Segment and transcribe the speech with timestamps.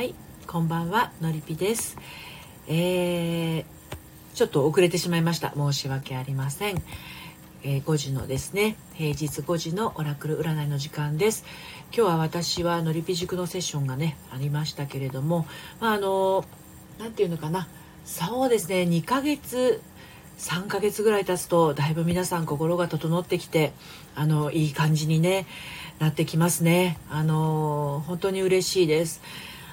[0.00, 0.14] はい
[0.46, 1.98] こんばんはのりぴです。
[2.66, 3.64] えー、
[4.32, 5.52] ちょっと遅れてしまいました。
[5.54, 6.82] 申し訳ありません。
[7.62, 8.76] えー、5時のですね。
[8.94, 11.44] 平日5時のオラクル占いの時間です。
[11.94, 15.44] 今日は私はのりぴ塾のセッションがねありましたけれども
[15.80, 16.46] まああの
[16.98, 17.68] 何て言うのかな。
[18.06, 19.82] そうですね2ヶ月
[20.38, 23.74] 3ヶ月ぐらい経つとだいぶ皆さん心が整ってきて
[24.14, 25.44] あのいい感じにね
[25.98, 26.96] なってきますね。
[27.10, 29.20] あの本当に嬉しいです。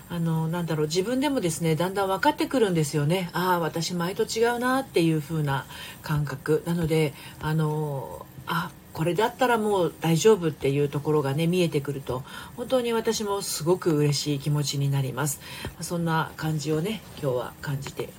[0.10, 3.30] あのなんだろう自分でもですねだんだん分かってくるんですよね。
[3.34, 5.66] ああ私前と違うなっていう風な
[6.02, 6.64] 感覚。
[6.66, 12.24] なのであのあこれだったらもう大丈夫っていうところがね見えてくると
[12.56, 15.40] 本当に私もすごく嬉しい気持ちになります。
[15.82, 18.10] そんな感じをね今日は感じて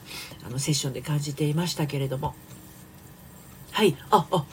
[0.46, 2.34] あのセッションで感じていましたけれども。
[3.78, 3.96] はい。
[4.10, 4.44] あ、あ、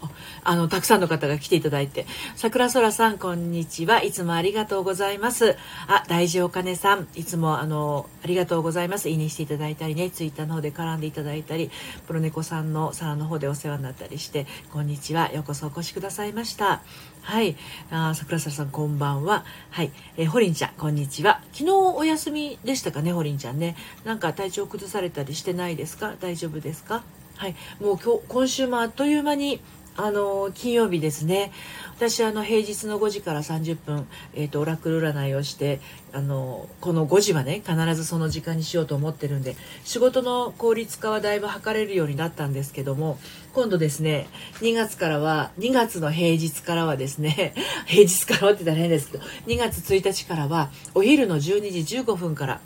[0.43, 2.05] あの、たくさんの方が来ていただいて。
[2.35, 4.03] 桜空さん、こんにちは。
[4.03, 5.57] いつもありがとうございます。
[5.87, 9.09] あ、大事お金さん、いつも、あの、ありがとうございます。
[9.09, 11.71] いいねしていただいたりね、ツイッターの方で絡んでいただいたり、
[12.05, 15.31] プロネコさんの皿の方でお世話になったりして、こんにちは。
[15.33, 16.83] ようこそお越しくださいました。
[17.23, 17.55] はい。
[17.89, 19.43] あ桜空さん、こんばんは。
[19.71, 19.91] はい。
[20.17, 21.41] えー、ホリンちゃん、こんにちは。
[21.51, 23.75] 昨日お休みでしたかね、ホリンちゃんね。
[24.03, 26.13] なんか体調崩されたりしてないですか？
[26.21, 27.01] 大丈夫ですか？
[27.37, 29.59] はい、もう今日今週もあっという間に
[29.97, 31.51] あの金曜日ですね。
[31.95, 35.79] 私あの平日の5時から30分、えーと、オラクル占いをして
[36.11, 39.55] あのこの5時はね必ずその時間にしようと思ってるんで
[39.85, 43.17] 仕事の効率化はだいぶ測れるようになったんですけども
[43.53, 44.27] 今度ですね
[44.59, 47.53] 2月からは2月の平日からはですね
[47.87, 51.39] 平日からはって言ったら変ですけど2月1日からはお昼の12
[51.85, 52.59] 時15分から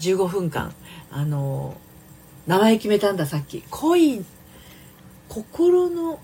[0.00, 0.74] 15分間
[1.10, 1.74] あの
[2.48, 3.62] 名前決めたんださっき。
[3.70, 4.24] 恋。
[5.28, 6.18] 心の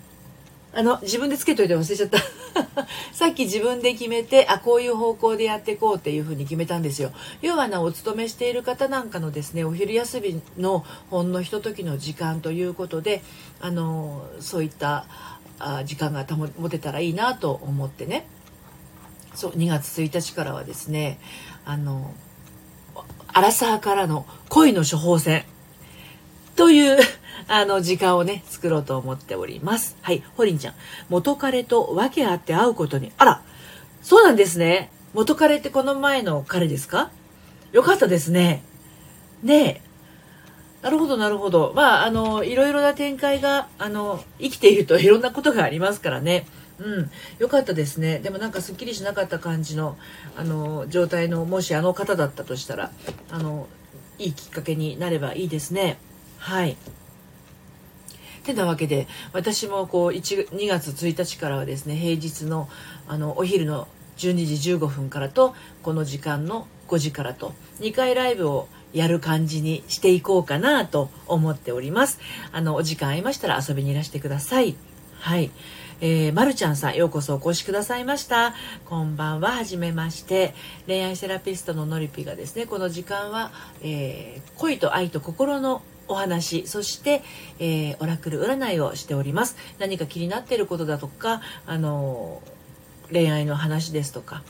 [0.72, 2.18] あの自分でつけといて忘れちゃった。
[3.12, 7.12] さっき自分で決めてあこういう方向でやっていこうっていうふうに決めたんですよ。
[7.42, 13.22] 要はなお勤めしている方なんかのですねお昼休みのほんのひとときの時間ということで
[13.60, 15.06] あのそういった
[15.58, 18.26] あ時間が保てたらいいなと思ってね。
[19.34, 21.18] そう2月1日からはですね
[21.66, 22.14] あの
[23.28, 25.44] アラサーからの恋の処方箋。
[26.56, 26.98] という
[27.46, 29.96] あの、時間をね、作ろうと思っております。
[30.02, 30.74] はい、ホリンちゃん。
[31.08, 33.42] 元彼と訳あって会うことに、あら、
[34.02, 34.90] そうなんですね。
[35.12, 37.10] 元彼ってこの前の彼ですか？
[37.72, 38.62] よかったですね。
[39.42, 39.80] ねえ。
[40.82, 41.72] なるほど、なるほど。
[41.74, 46.46] まあ、あの、いろいろな展開が、あの、生きていると いろんなことがありますからね。
[46.78, 48.18] うん、よかったですね。
[48.18, 49.96] でもなんかすっきりしなかった感じの、
[50.36, 52.90] あの、状態の、もしあの方だったとしたら、
[53.30, 53.68] あの、
[54.18, 55.98] いいきっかけになればいいですね。
[56.38, 56.76] はい。
[58.44, 62.68] てなわけで私もこう1 2月1日からはですね平日の
[63.08, 72.20] あのお昼の12時15分からとこの時間の5時からと2回ライブをやる感じにしていこうかなと思っております。
[72.52, 74.76] あのお時間合いましたら遊びにいらしてください。
[75.18, 75.50] はい。
[76.00, 78.54] えー、まるちゃんさん、ようこそお越しくださいました。
[78.84, 80.54] こんばんは、はじめまして。
[80.86, 87.22] 恋愛セラピストののりぴがですね、この時間は、えー、恋と愛と心のお話そして、
[87.58, 89.56] えー、オラクル占いをしております。
[89.78, 92.42] 何か気になっていることだとかあの
[93.10, 94.42] 恋愛の話ですとか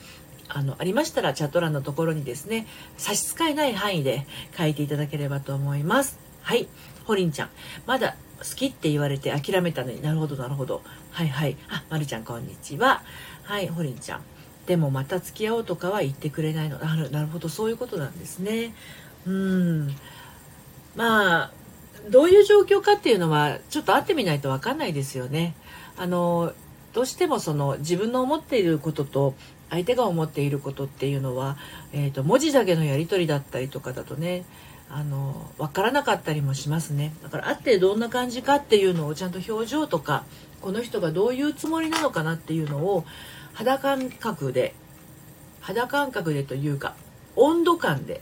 [0.49, 2.67] あのありましたらチャット欄のところにですね
[2.97, 4.27] 差し支えない範囲で
[4.57, 6.19] 書いていただければと思います。
[6.43, 6.69] はい。
[7.05, 7.51] ホリンちゃん。
[7.87, 10.83] まだ好きって言われて諦めたのになるほどなるほど。
[11.11, 11.57] はいはい。
[11.69, 13.03] あまるちゃんこんにちは。
[13.45, 14.21] はいホリンちゃん。
[14.67, 16.79] でもまた付き合おうとかは言ってくれないの。
[16.79, 17.49] なるなるほど。
[17.49, 18.75] そういうことなんですね。
[19.27, 19.95] うん。
[20.97, 21.53] まあ
[22.11, 25.55] どういう状況かっていうのはちょっと会ってみないと分かんないですよね。
[25.97, 26.53] あの
[26.93, 29.35] どうしてもその自分の思っていることと
[29.71, 31.57] 相手が思っていることっていうのは、
[31.93, 34.45] えーと、文字だけのやり取りだったりとかだとね
[34.89, 40.25] あの分からなかったりもしますねだから会ってどんな感じかっていうのをちゃんと表情とか
[40.61, 43.05] この人がどういうつもりなのかなっていうのを
[43.55, 44.75] 肌感覚で
[45.61, 46.95] 肌感覚でというか
[47.35, 48.21] 温度感で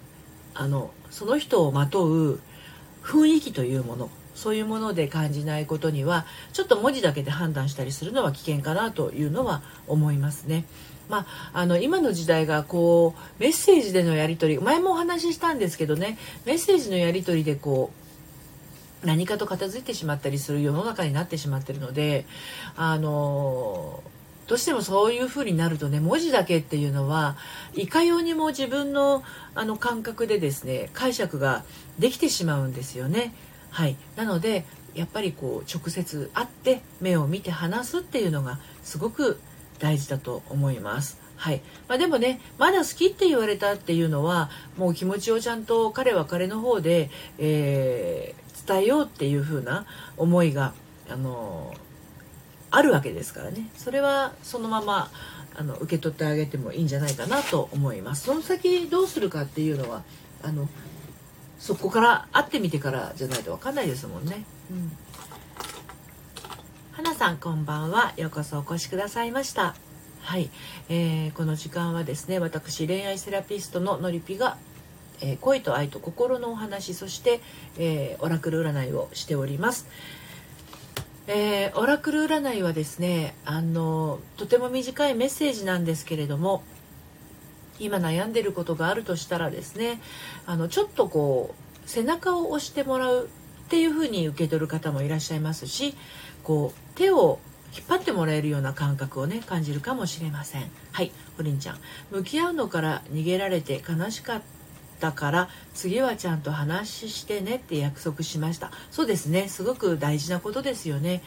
[0.55, 2.41] あのその人をまとう
[3.03, 10.65] 雰囲気というものそういうもので感じないことにはちょっと文字だけで判断したりするのは危険かなというのは思いますね。
[11.09, 16.17] まあ、あの今の時代がこうメッセージでのやり取り前もお話ししたんですけどね
[16.47, 17.91] メッセージのやり取りでこ
[19.03, 22.25] う何かと片付いてしまったりする世の中になってしまってるので
[22.77, 24.03] あの
[24.53, 27.39] どうしてもそういう風になるとね文字だけっていうのは
[27.75, 29.23] いかようにも自分の
[29.55, 31.65] あの感覚でですね解釈が
[31.99, 33.33] できてしまうんですよね。
[33.71, 39.41] はい、なのでやっぱりこう直接会って目を見て話すっていうのがすごく
[39.79, 41.19] 大事だと思います。
[41.37, 47.09] はいまあ、でもねまだ好きって言われたっていうのはもう気持ちをちゃんと彼は彼の方で、
[47.39, 49.87] えー、伝えようっていう風な
[50.19, 50.75] 思いが、
[51.09, 51.73] あの
[52.73, 55.11] あるわけですからねそれはそのまま
[55.55, 60.03] あの受け取ってあげてもいいんじゃないかなと思いますその先どうするかっていうのは
[60.43, 60.69] あの
[61.63, 64.45] そこから会ってみてからじゃないと分かんないですもんね。
[64.69, 64.91] うん。
[66.91, 68.15] 花さんこんばんは。
[68.17, 69.77] ようこそお越しくださいました。
[70.23, 70.51] はい、
[70.89, 74.57] えー、この時間はですね、私恋愛セラピストののりぴが、
[75.21, 77.41] えー、恋と愛と心のお話、そして、
[77.79, 79.87] えー、オラクル占いをしております。
[81.29, 86.65] えー、オラクル占いはですねあのとても短いメッセージなんですけれども
[87.79, 90.01] 今悩んでることがあるとしたらですね
[90.47, 95.95] あのちょっとこう背中を押してもらうっていう風に受け取る方もいらっしゃいますし
[96.43, 97.39] こう手を
[97.75, 100.71] 引っ張ってもらえるような感覚をね感じるかもしれません。
[100.93, 101.79] はいほりんちゃん。
[102.11, 104.62] 向き合うのから逃げられて悲しかった。
[105.11, 108.71] から次はちゃんと話してねって約束しました。
[108.93, 109.49] そうですね。
[109.49, 111.23] すごく大事なことですよね。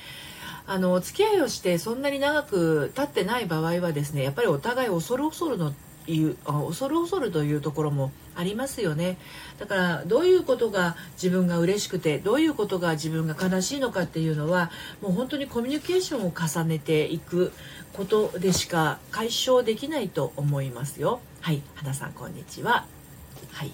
[0.67, 5.73] あの付き合いをしてそんなに長く経ってない場合はですねやっぱりお互い恐る恐るの
[6.07, 9.17] いう恐る恐るというところもありますよね。
[9.59, 17.53] だからどういうことが自分が嬉しくてどういうことが自分が悲しいのかっていうのはもう本当にコミュニケーションを重ねていく
[17.93, 21.19] ことでしか解消できないと思いますよ。
[21.41, 21.61] はい。
[21.75, 22.94] 花さんこんにちは。
[23.55, 23.71] はい。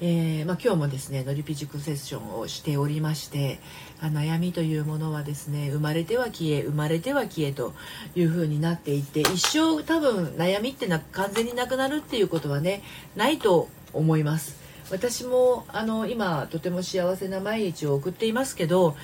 [0.00, 3.58] えー、まあ、今日もですねのりぴ塾セッションをしておりまして
[4.00, 7.74] 悩みというものはですね生まれては消え生まれては消えと
[8.14, 12.82] いう風になっていて一生多分悩みってな完全になくなるっていうことはね
[13.16, 14.56] ないと思います。
[14.90, 18.94] 私もあの今とても幸せな毎日を送っていますけど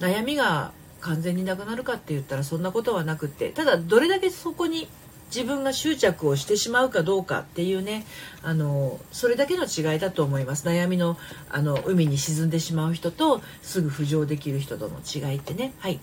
[0.00, 4.88] 悩みが完全になくなるかって言ったらそんなことはなくってただどれだけそこに
[5.34, 8.06] 自分が執着をしてしまうかどうかっていうね
[8.42, 10.66] あのそれだけの違いだと思います。
[10.66, 11.16] 悩みの
[11.50, 15.72] あの海に沈んでしまう人とすぐ浮上できる人との違いってね。
[15.78, 15.98] はい。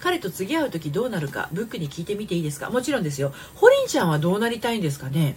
[0.00, 2.70] 彼と次会う時どうなるかブックに聞いてみていいですか？
[2.70, 3.32] もちろんですよ。
[3.54, 5.36] ホリンちゃんはどうなりたいんですかね？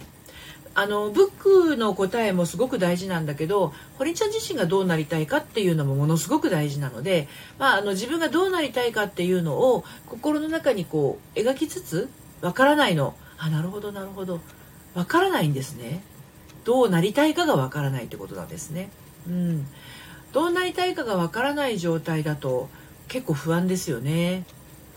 [0.74, 7.28] あのブックの答えもすごく大事なんだけど堀ちゃん自身がどうなりたいかっていうのもものすごく大事なので、
[7.58, 12.10] まあ、あの自分がどうなりたいかっていうのを心の中にこう描きつつ
[12.42, 13.14] わからないの。
[13.38, 14.40] あなるほどなるほど。
[14.94, 16.02] わからないんですね。
[16.64, 18.90] どうなりたいかがわからないってことなんですね。
[19.28, 19.66] うん。
[20.32, 22.68] どうなりたいかがわからない状態だと
[23.08, 24.44] 結構不安ですよね。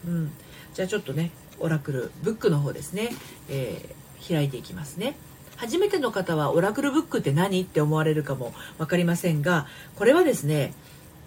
[0.08, 0.32] うん。
[0.74, 3.10] じゃあちょっとねオラクルブックの方ですね、
[3.50, 5.16] えー、開いていきますね。
[5.58, 10.74] 初めての方はオラクルブックって何って思われるかも分かりませんがこれはですね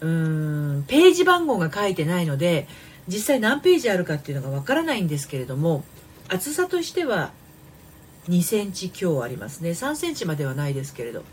[0.00, 2.66] うーんページ番号が書いてないので
[3.08, 5.84] 実際何ページあるかっていうのが分からないんですけれども
[6.32, 7.32] 厚さとしては
[8.28, 9.70] 2センチ強ありますね。
[9.70, 11.24] 3センチまではないですけれど。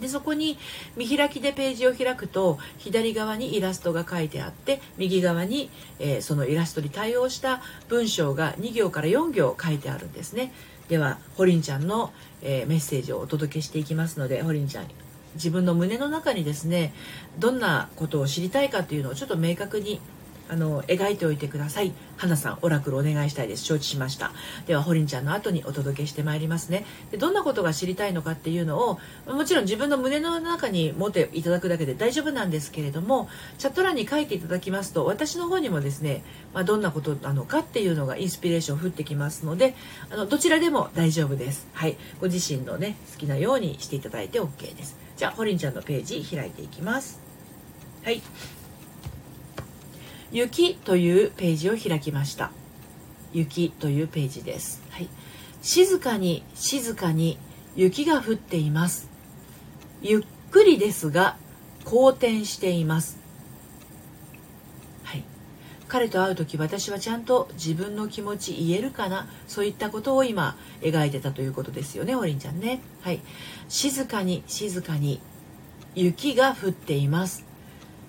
[0.00, 0.58] でそこに
[0.96, 10.52] 見開きでページを開くと左側にイラストが書いてあって右側に、えー、そのイラストに対応した文章が2行から4行書いてあるんですね。
[10.88, 12.12] ではホリンちゃんの、
[12.42, 14.86] えー、メッセージをお届けしていきますのでホリンちゃん
[15.34, 16.94] 自分の胸の中にですね
[17.38, 20.00] どんなことを知りたいかっていうのをちょっと明確に
[20.48, 21.92] あの描いておいてください。
[22.16, 23.64] 花さんオラクルお願いしたいです。
[23.64, 24.32] 承知しました。
[24.66, 26.84] ではホリンちゃんの後にお届けしてまいりますね。
[27.10, 33.28] でどんなことが知りたいのかっていうのをもちろん自分の胸の中に持っていただくだけで大丈夫なんですけれども
[33.58, 36.22] チャット欄に書いていただきますと私の方にもですね、
[36.54, 39.74] まあ、どんなことなのかっていうのがインスピレーション降ってきますので
[40.10, 41.68] あのどちらでも大丈夫です。
[41.72, 41.96] はい。
[42.20, 44.96] ご自身のね好きなようにしていただいて OK です。
[45.16, 47.20] じゃあホリンちゃんのページ開いていきます。
[48.04, 48.22] はい。
[50.30, 52.50] 雪というページを開きました
[53.32, 55.08] 雪というページです、はい、
[55.62, 57.38] 静かに静かに
[57.76, 59.08] 雪が降っています。
[60.02, 61.36] ゆっくりですが
[61.84, 63.18] 好転しています。
[65.04, 65.22] はい。
[65.86, 69.28] 彼と会う時私はちゃんと自分の気持ち言えるかな？
[69.46, 72.80] そういったことを今描いてたということですよねおりんちゃんね。
[73.02, 73.20] はい。
[73.68, 75.20] 静かに静かに
[75.94, 77.44] 雪が降っています。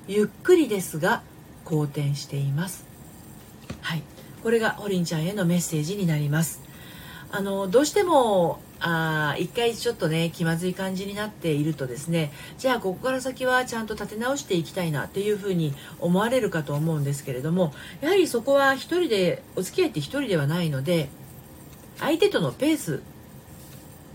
[0.08, 1.22] ゆっくりですが
[1.66, 2.86] 好転しています。
[3.82, 4.04] はい。
[4.44, 6.62] これがホリンちゃんへのメッセージになります。
[7.32, 21.10] あのどうしてもあ一回ちょっとね気まずい感じになっているとですねじゃあここから先はちゃんと立て直していきたいなっていうふうに思われるかと思うんですけれどもやはりそこは一人でお付き合いって一人ではないので
[22.00, 23.02] 相手とのペース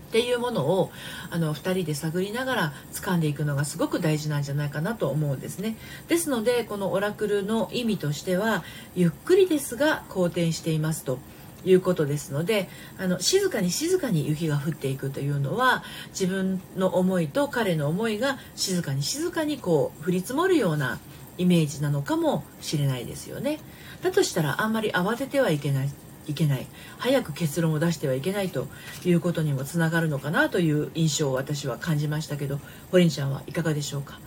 [0.07, 0.91] っていうものを
[1.29, 8.63] あの2人で探りながら掴んでいくのがすごく大事なんじゃないかなと思うんですねですのでこのオラクルの意味としては
[8.95, 11.19] ゆっくりですが好転していますと
[11.65, 20.99] いうことですのであの静かに静かに雪が降っていくというのは自分の思いと彼の思いが静かに静かにこう降り積もるような
[21.37, 23.59] イメージなのかもしれないですよね。
[24.01, 25.89] だとしたらあんまり慌ててはいけない
[26.27, 26.67] いけない。
[26.97, 28.67] 早く結論を出してはいけないと
[29.03, 32.59] いうことにもつながるのかなという印象を私は感じましたけど
[32.91, 34.19] 堀ちゃんはいかがでしょうか、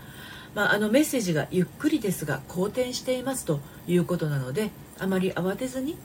[0.55, 5.97] まあ、あのメッセージがゆっくりですが好転していますということなのであまり慌てずに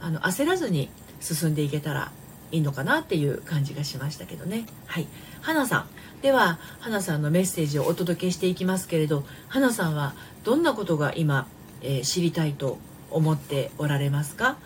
[0.00, 2.12] あの焦らずに進んでいけたら
[2.52, 4.66] いいのかなっていう感じがしましたけどね。
[4.86, 5.08] はい。
[5.40, 5.88] 花さん。
[6.22, 10.14] では花さんのメッセージをお届けしていきますけれど花さんは
[10.44, 11.48] どんなことが今、
[11.82, 12.78] えー、知りたいと
[13.10, 14.56] 思っておられますか？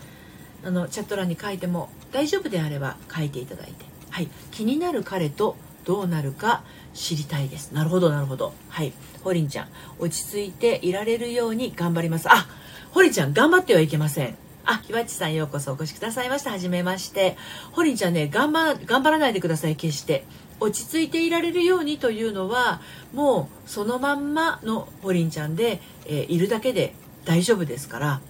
[0.64, 6.62] あのチャット欄に書いても大丈夫であれば書いていただいて、はい、気になる彼とどうなるか
[6.94, 7.72] 知りたいです。
[7.72, 8.52] なるほどなるほど。
[8.68, 8.92] はい。
[9.22, 12.28] ホリンちゃん落ち着いていられるように頑張ります。
[12.28, 12.46] あ
[12.90, 14.36] ホリンちゃん頑張ってはいけません。
[14.64, 16.50] あ、ひわちさんようこそお越しくださいました。
[16.50, 17.36] はじめまして。
[17.72, 20.24] ホリンちゃんね、頑張、頑張らないでください、決して。
[20.60, 22.82] 落ち着いていられるようにというのは、
[23.14, 28.20] もうそのまんまのホリンちゃんで、えー、いるだけで大丈夫ですから、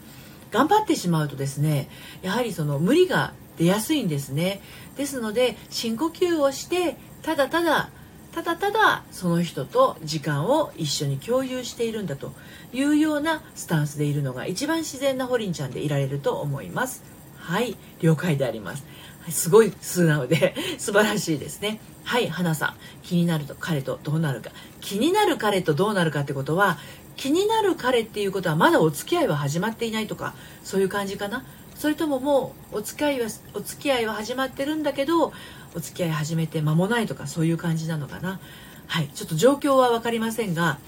[0.51, 1.89] 頑張ってしまうとですね
[2.23, 4.61] やはりその無理が出やすいんですね。
[4.97, 7.91] ですので深呼吸をしてただただ
[8.33, 12.33] ただただその人と時間を一緒に共有しているんだと
[12.73, 17.03] いうようなスタンスでいるのが一番自然なホリンちゃんでいられると思います。
[17.37, 18.85] はい了解であります。
[19.31, 21.81] すごい素直で 素晴らしいですね。
[22.05, 24.51] はい花さん気になると彼とどうなるか。
[24.81, 26.79] 気になる彼とどうなるかってことは
[27.19, 30.35] 気になる彼っていうことはまだお付き合いは始まっていないとか
[30.65, 31.45] そういう感じかな？
[31.75, 35.33] それとももうお付き合いはお付き合いは始まってるんだけど
[35.75, 38.41] お付き合い始めて間もないとかそういう感じなのかな？
[38.87, 40.79] はいちょっと状況は分かりませんが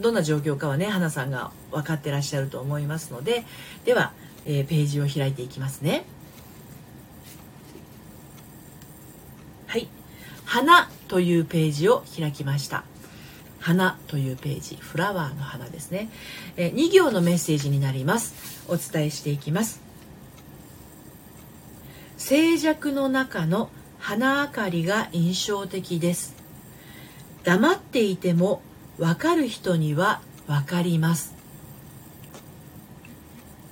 [0.00, 3.44] どんな状況かはね花さんが分かってらっしゃると思いますので
[3.84, 4.12] では、
[4.44, 6.04] えー、ページを開いていきますね。
[9.66, 9.88] はい
[10.44, 12.84] 花というページを開きました。
[13.64, 16.10] 花というページフラワーの花ですね、
[16.58, 18.34] え2行のメッセージになります。
[18.68, 19.80] お伝えしていきます。
[22.18, 26.36] 静寂の中の花明かりが印象的です。
[27.44, 28.60] 黙っていても
[28.98, 31.34] 分かる人には分かります。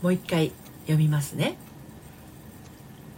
[0.00, 0.52] もう一回
[0.84, 1.58] 読みますね。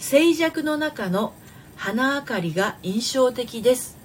[0.01, 1.35] 静寂の中の
[1.77, 3.97] 花明かりが印象的です。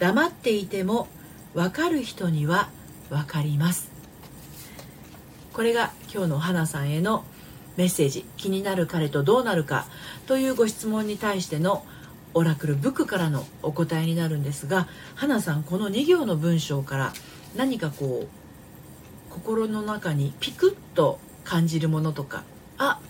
[0.00, 1.06] 黙っていても
[1.54, 2.68] 分かる人には
[3.08, 3.90] 分かります。
[5.52, 7.24] これが今日の花さんへの
[7.76, 8.24] メッセージ。
[8.36, 9.86] 気になる彼とどうなるか
[10.26, 11.84] というご質問に対しての
[12.34, 17.12] オラクルブックからのお答えになるんですが花さんこの2行の文章から
[17.56, 22.44] 何かこう心の中にピクッと感じるものとか
[22.78, 23.00] あ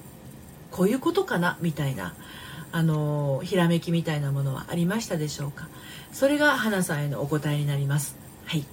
[0.70, 2.14] こういうことかなみたいな
[2.73, 5.68] あのひらめきみたいなものはありましたでしょうか？
[6.12, 8.20] それが花さんへのお答えになります。
[8.50, 8.64] はい。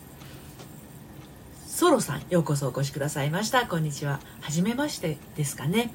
[1.68, 3.68] ソロさんようこそお越しくださいました。
[3.68, 4.20] こんにちは。
[4.42, 5.94] 初めましてですかね。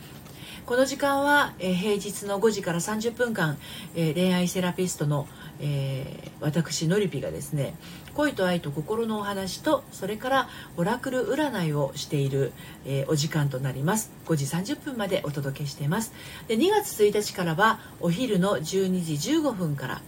[0.66, 3.58] この時間は、えー、平日の5時から30分間、
[3.96, 5.26] えー、恋愛セラピストの、
[5.58, 7.74] えー、私のりぴがですね
[8.14, 12.52] 恋と愛と心のお話とそれからオラクル占いをしている、
[12.86, 14.12] えお時間となります。
[14.26, 16.12] 5時30分までお届けしています。
[16.46, 18.62] で2月1日からはお昼の12
[19.02, 20.02] 時15分から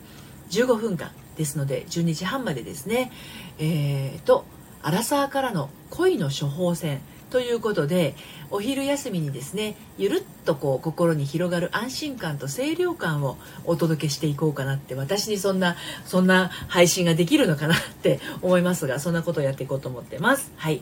[0.50, 3.10] 15分間ですので12時半までですね
[3.58, 4.44] えーと、
[4.82, 7.00] アラサーからの恋の処方箋
[7.30, 8.14] ということで
[8.50, 15.74] お昼休みにですねゆるっとこう心に広がる安心感と清涼感をお届けしていこうかなって私にそんな
[16.04, 20.52] そんな配信ができるのかなって 思いますがそんなことをやっていこうと思ってます。
[20.56, 20.80] はい。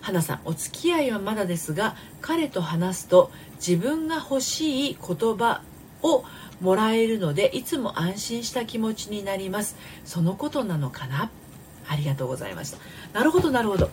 [0.00, 5.60] 花さんお付き合いはまだですが彼と話すと自分が欲しい言葉
[6.02, 6.24] を
[6.60, 9.76] もらえるのでいつも安心した気持ちになります。
[10.04, 11.30] そのことなのかな？
[11.88, 12.78] ありがとうございました。
[13.12, 13.90] なるほどなるほど。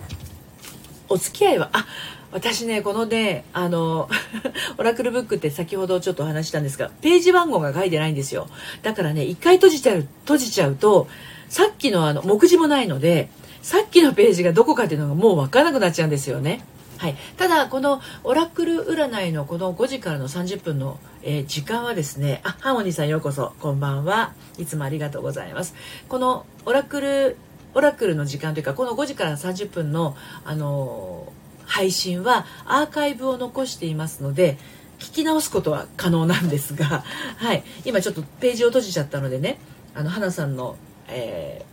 [1.07, 1.85] お付き合いはあ
[2.31, 4.09] 私ねこのねあの
[4.77, 8.47] オラクルブックって先ほどちょっとお話したんですがページ番号が書いてないんですよ。
[8.81, 11.07] だからね一回閉じちゃう閉じちゃうと
[11.49, 13.29] さっきのあの目次もないので
[13.61, 16.65] さっきのページがどこかっていうのがもう分からなくなっちゃうんですよね。
[16.97, 24.33] はい、ただこのオラクル占いのこの5時からの30分の、えー、時間はですねあハーモニーさんようこそこんばんは。
[24.59, 25.73] いつもありがとうございます。
[26.07, 27.35] このオラクル
[27.73, 30.15] オラクルの時間というかこの5時から30分の、
[30.45, 34.59] あのー、配信はアーカイブを残していますので
[34.99, 37.03] 聞き直すことは可能なんですが、
[37.37, 39.57] はい、今ちょっとページを閉じちゃったのでね
[39.95, 40.77] あの花さんの、
[41.07, 41.65] え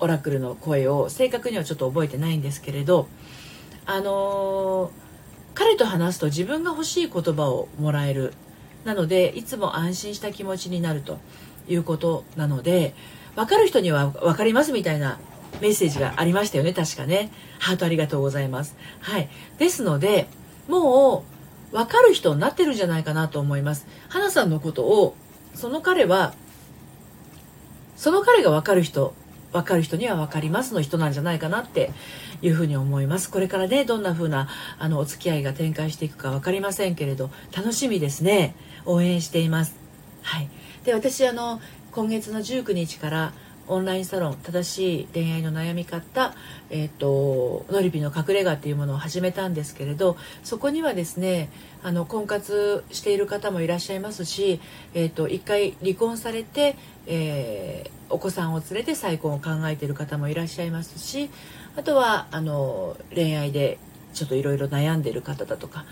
[0.00, 3.06] ー、オラクルの声を正確にはちょっと覚えてないんですけれど
[3.86, 4.90] あのー、
[5.54, 8.34] 彼と話すと自分が欲しい言葉をもらえる。
[8.84, 11.18] なのでいつも安心した気持ちになると
[11.68, 12.94] いうことなので
[13.34, 15.18] 分かる人には分かりますみたいな
[15.60, 17.30] メッセージがありましたよね確かね。
[17.58, 18.76] ハートありがとうございます。
[19.00, 19.28] はい。
[19.58, 20.28] ですので
[20.68, 21.24] も
[21.72, 23.86] う分かる人になってるんじゃないかなと思います。
[24.08, 25.14] 花さんのことを
[25.54, 26.34] その彼は
[27.96, 29.14] その彼が分かる人
[29.52, 31.90] 分かる人には分かりますの人なんじゃないかなって
[32.42, 33.30] いうふうに思います。
[33.30, 38.54] これからねどんな風なあのお付き合いが展開していくか分かりませんけれど楽しみですね。
[38.84, 39.76] 応援しています。
[40.22, 40.48] はい。
[40.84, 41.60] で私あの
[41.92, 43.32] 今月の19日から
[43.68, 46.34] オンラインサロン正しい恋愛の悩み方、
[46.70, 51.50] えーと、ノリピの隠れ家っていうものを始めたんですけれどそこにはですね
[51.82, 54.60] あの婚活している方もいらっしゃいますし、
[54.94, 56.76] えーと、一回離婚されて、
[57.08, 61.30] えー、お子さんを連れて再婚を考えている方もいらっしゃいますし
[61.76, 63.78] あとはあの恋愛で
[64.12, 65.84] ちょっといろいろ悩んでる方だとか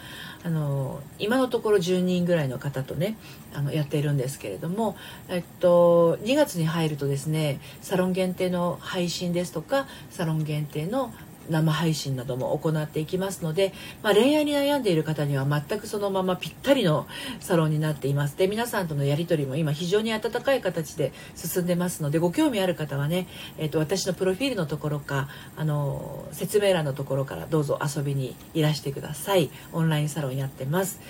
[0.44, 3.16] あの今のところ10人ぐらいの方とね
[3.54, 4.96] あのやっているんですけれども、
[5.28, 11.12] えっと、2月に入るとですねサロン限定の配信ですとかサロン限定の
[11.50, 13.72] 生配信なども行っていきますので、
[14.02, 17.06] まあ、恋愛に悩んでいる方には全くそのままぴったりの
[17.40, 18.36] サロンになっています。
[18.36, 23.26] で皆さんとのやり取りも今非常に温かい形で進んでますのでご興味ある方はね、
[23.58, 29.50] えーと、私のプロフィールのところかあの説明欄のところからどうぞ遊びにいらしてください。
[29.72, 31.00] オンラインサロンやってます。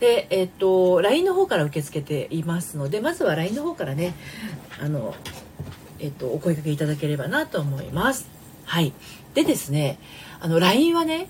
[0.00, 4.14] でえっ、ー、と LINE の方から受け付けていますのでまずは LINE の方からね
[4.80, 5.14] あの
[6.00, 8.28] えっ、ー、とお声かけいただければなと思います。
[8.64, 8.92] はい。
[9.34, 9.98] でですね
[10.40, 11.28] あの LINE はね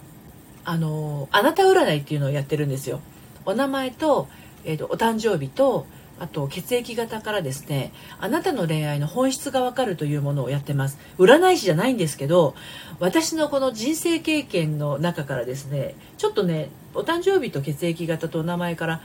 [0.65, 3.01] あのあなた占いっていうのをやってるんですよ。
[3.45, 4.29] お名前と,、
[4.65, 5.87] えーと、お誕生日と
[6.21, 10.99] あと血液型からですねあなたの恋愛の本質がわかるというものをやってます。
[11.19, 12.55] 占い師じゃないんですけど
[13.01, 19.01] 私のこの人生経験の中からですねちょっとねお誕生日と血液型とお名前から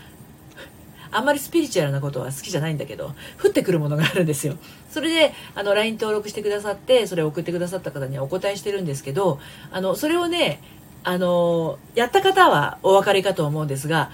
[1.11, 4.55] あんまりスピリチュアルなことは好きじゃないんだけど、降ってくるものがあるんですよ。
[4.89, 9.39] それで、あの、LINE 登録してくださって、それを送ってくださった方にはお答えしてるんですけど、
[9.71, 10.61] あの、それをね、
[11.03, 14.11] あの、やった方はお分かりかと思うんですが、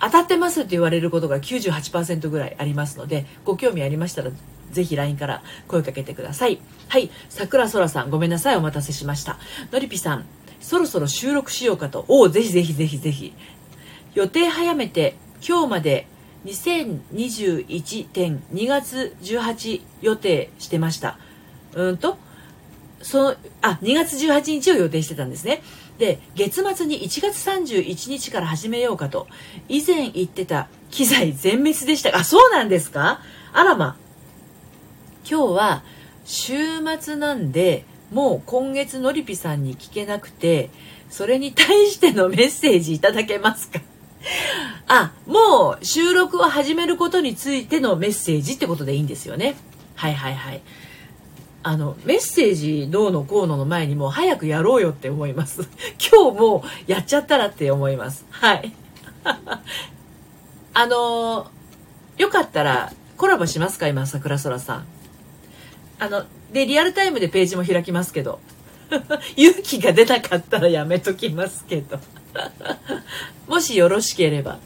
[0.00, 4.30] 当たってますって言われることが98%ぐらいありますので、ご興味ありましたら、
[4.70, 6.60] ぜひ LINE から声かけてください。
[6.88, 7.10] はい。
[7.28, 8.56] 桜空さん、ごめんなさい。
[8.56, 9.38] お待たせしました。
[9.72, 10.26] のりぴさん、
[10.60, 12.04] そろそろ収録しようかと。
[12.08, 13.32] おお、ぜひぜひぜひぜひ。
[14.14, 16.06] 予定早めて、今日まで
[16.44, 21.16] 2021.2月18予定してました。
[21.74, 22.18] うんと、
[23.02, 25.62] その、あ、2月18日を予定してたんですね。
[25.98, 29.26] で、月末に1月31日から始めようかと。
[29.68, 33.20] 以前言ってた機材全滅でしたが、そうなんですか？
[33.52, 33.96] あらま。
[35.28, 35.82] 今日は
[36.24, 36.54] 週
[37.00, 40.70] 末なんで、もう今月のりぴさんに聞けなくて、
[41.10, 43.80] それに対してのメッセージいただけますか？
[44.88, 49.56] あ、もう収録を始めることについてのメッセージってことでいいんですよね。
[49.94, 50.62] はいはいはい。
[51.62, 55.68] あの、メッセージどうのこうのの前にもう早くやろうよって思います。
[56.12, 58.24] 今日もうやっちゃったらって思います。
[58.30, 58.72] はい。
[60.74, 61.50] あの、
[62.16, 63.88] よかったらコラボしますか？
[63.88, 64.86] 今、桜空さん。
[65.98, 68.40] あの、で、リアルタイムでページも開きますけど。
[69.36, 71.98] 勇気が出なかったらやめときますけど。
[73.46, 74.58] もしよろしければ。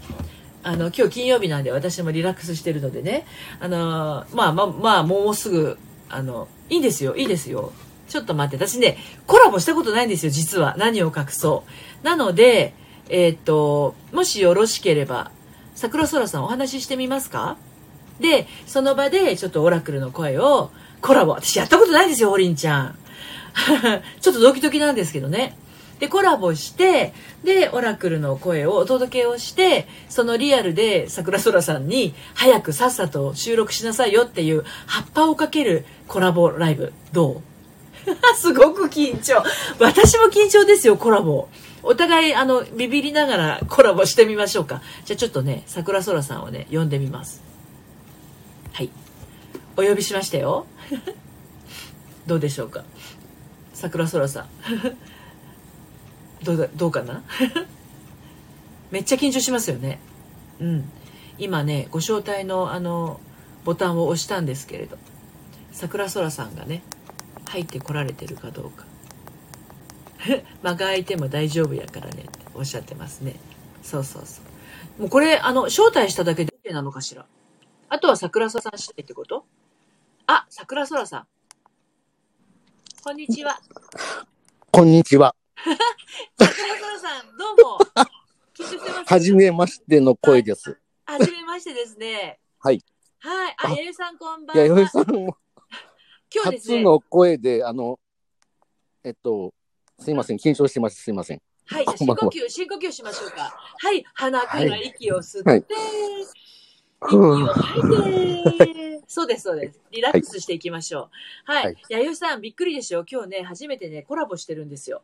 [0.64, 3.26] あの、今日金曜日なんで私もリラックスしてるのでね。
[3.61, 5.76] あの、まあまあ、まあ、もうすぐ、
[6.08, 7.72] あの、いいですよ、いいですよ。
[8.08, 10.76] ちょっと待って、私ね、コラボしたことないんですよ、実は。
[10.78, 11.64] 何を隠そ
[12.02, 12.06] う。
[12.06, 12.74] なので、
[13.08, 15.30] えー、っと、もしよろしければ、
[15.74, 17.56] 桜空さんお話ししてみますか？
[18.20, 21.32] で、その場でちょっとオラクルの声をコラボ。
[21.32, 22.98] 私やったことないんですよ、ホリンちゃん。
[24.20, 25.56] ちょっとドキドキなんですけどね。
[26.02, 36.92] で、コラボして、で、オラクルの声をお届けをして、そのリアルで桜空さんに早くさっさと収録しなさいよっていう葉っぱをかけるコラボライブ。
[37.12, 37.40] どう？
[38.34, 39.44] すごく緊張。
[39.78, 41.46] 私も緊張ですよ、コラボ。
[41.84, 44.82] お互い、あの、ビビりながらコラボしてみましょうか。
[45.04, 47.40] じゃあちょっとね、桜空さんをね、呼んでみます。
[48.72, 48.90] はい。
[49.76, 50.66] お呼びしましたよ。
[52.26, 52.82] どうでしょうか？
[53.72, 54.46] 桜空さん。
[56.42, 57.22] どうだどうかな？
[58.90, 60.00] めっちゃ緊張しますよね。
[60.61, 60.90] うん。
[61.38, 63.20] 今ねご招待のあの
[63.64, 64.98] ボタンを押したんですけれど。
[65.72, 66.83] 桜空さんがね
[67.46, 68.85] 入ってこられてるかどうか。
[70.62, 73.37] 間が空いても大丈夫やからねっておっしゃってますね。
[73.83, 74.42] そうそうそ
[74.98, 75.02] う。
[75.02, 77.24] もうこれあの招待しただけで OK なのかしら？
[77.88, 79.44] あとは桜空さんしたいってこと？
[80.26, 81.26] あ桜空さん。
[83.02, 83.59] こんにちは。
[84.70, 85.35] こんにちは。
[87.38, 87.79] どうも。
[88.55, 89.12] 緊張してます。
[89.12, 90.77] はじめましての声です。
[91.05, 92.40] はじめましてですね。
[92.59, 92.85] はい。
[93.20, 93.55] はい。
[93.59, 94.64] あ、あ弥生さんこんばんは。
[94.64, 95.37] よいさんも
[96.35, 96.77] 今日ですね。
[96.79, 98.01] 初の声で、あの、
[99.05, 99.55] えっと、
[100.01, 101.01] すいません、緊張してます。
[101.01, 101.42] すいません。
[101.66, 101.85] はい。
[101.96, 103.57] 深呼吸、深呼吸しましょうか。
[103.79, 104.05] はい。
[104.14, 105.64] 鼻からはい息を吸って、はい
[107.05, 109.03] 息を吐いて。
[109.07, 109.81] そうです、そうです。
[109.90, 111.11] リラックスしていきましょ
[111.48, 111.53] う。
[111.53, 111.64] はい。
[111.66, 115.03] はい弥生さん、びっくりでしょ今日ね、初めてね、コラボしてるんですよ。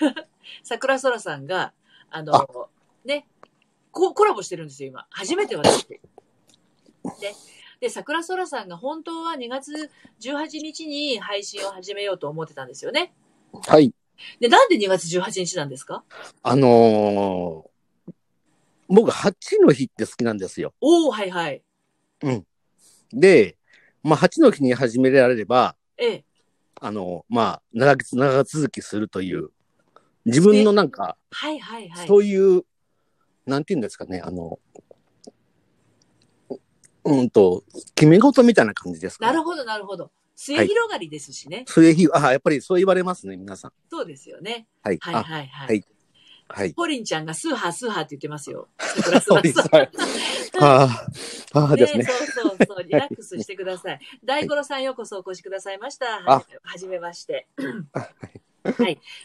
[0.62, 1.72] 桜空さんが、
[2.10, 2.68] あの、あ
[3.04, 3.26] ね、
[3.90, 5.06] ココラボしてるんですよ、今。
[5.10, 5.86] 初めて私。
[5.88, 6.00] で、
[7.80, 13.14] で、桜空さんが本当は2月18日に配信を始めようと思ってたんですよね。
[13.66, 13.92] はい。
[14.40, 16.04] で、なんで2月18日なんですか？
[16.42, 17.76] あのー
[18.88, 20.72] 僕、8の日って好きなんですよ。
[20.80, 21.62] おおはいはい。
[23.12, 23.56] で、
[24.02, 26.24] まあ、8の日に始められれば、ええ。
[26.80, 29.50] あの、まあ、長く、長続きするという、
[30.26, 32.06] 自分のなんか、はいはいはい。
[32.08, 32.64] そういう、
[33.46, 34.58] なんていうんですかね、あの、
[37.04, 37.62] うんと、
[37.94, 40.10] 決め事みたいな感じですか、なるほどなるほど。
[40.34, 41.64] 末広がりですしね。
[41.66, 43.72] そういう日、あ、やっぱりそう言われますね、皆さん。
[43.88, 44.66] そうですよね。
[44.82, 44.98] はい。
[45.00, 45.68] はいあはいはい。
[45.68, 45.84] はい
[46.48, 46.74] はい。
[46.74, 48.68] ポリンちゃんがスーハースーハーって言ってますよ。
[48.78, 49.54] 桜 そう空です。
[49.54, 49.76] さん。
[49.76, 49.90] はい。
[50.60, 51.08] あ
[51.54, 52.04] あ、ああですね。
[52.04, 52.82] そうそうそう。
[52.84, 54.00] リラックスしてください。
[54.24, 56.22] 大五郎さんようこそお越しくださいました。
[56.24, 57.48] あはじはじめまして。
[57.92, 58.40] はい。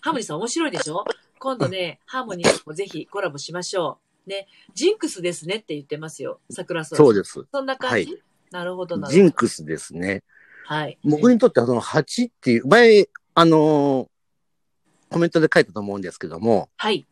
[0.02, 1.04] ハモニーさん面白いでしょ？
[1.40, 4.30] 今度ね、ハーモニーもぜひコラボしましょう。
[4.30, 4.48] ね。
[4.74, 6.40] ジンクスですねって言ってますよ。
[6.50, 6.98] 桜空さん。
[6.98, 7.44] そうです。
[7.52, 8.18] そんな感じ、は
[8.52, 9.10] なるほどな。
[9.10, 10.24] ジンクスですね。
[10.66, 11.00] はい。
[11.04, 14.08] 僕にとってはその8っていう、前、あのー
[15.10, 17.06] コメントで書いたと思うんですけども、はい。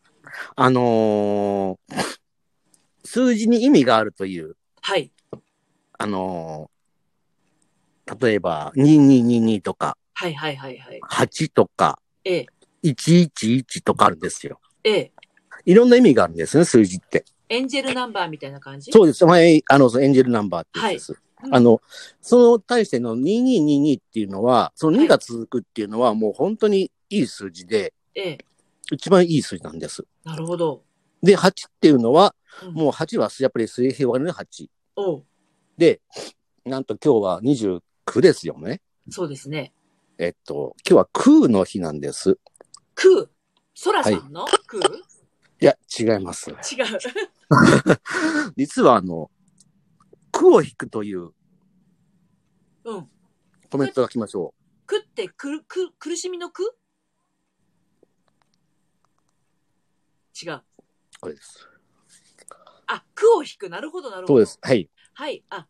[0.55, 2.05] あのー
[3.03, 5.11] 数字に意味があるという、はい。
[5.97, 11.01] あのー例えば、2222とか、はいはいはいはい。
[11.11, 12.45] 8とか、ええ。
[12.83, 14.59] 111とかあるんですよ。
[14.83, 15.11] ええ。
[15.65, 17.25] いろんな意味があるんですね、数字って。
[17.49, 18.91] エンジェルナンバーみたいな感じ？
[18.91, 19.25] そうです。
[19.25, 21.13] 前、あの、そのエンジェルナンバーってやつです。
[21.13, 21.19] うん
[21.53, 21.81] あの、
[22.21, 28.37] その対しての2222っていうのは、その2が続くっていうのは、もう本当にいい数字で、ええ。
[28.91, 30.03] 一番いい数字なんです。
[30.25, 30.83] なるほど。
[31.23, 34.67] で、8っていうのは、うんもう8はやっぱり水平割りの8。
[34.97, 35.23] おう
[35.77, 36.01] で、
[36.65, 38.81] なんと今日は29ですよね。
[39.09, 39.71] そうですね。
[40.21, 42.37] えっと、今日は空の日なんです。
[42.93, 43.29] 空。
[43.81, 44.85] 空さんの、空？
[45.61, 46.51] いや、違います。
[46.51, 46.57] 違う。
[48.57, 49.31] 実はあの、
[50.33, 51.31] 空を引くという
[52.83, 53.09] うん。
[53.71, 54.53] コメントが来ましょ
[54.87, 56.63] 苦ってくる、く、苦しみの苦
[60.43, 60.53] 違う。
[60.55, 60.63] う。
[61.21, 61.65] これです。
[62.87, 63.69] あ、苦を引く。
[63.69, 64.33] なるほど、なるほど。
[64.33, 64.45] そうで。
[64.47, 64.59] す。
[64.61, 64.89] はい。
[65.13, 65.45] はい。
[65.49, 65.65] あ、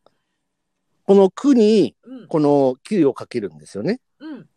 [1.10, 2.28] この空に、うん。
[2.28, 4.00] この9をかけるんですよね。
[4.20, 4.48] うん。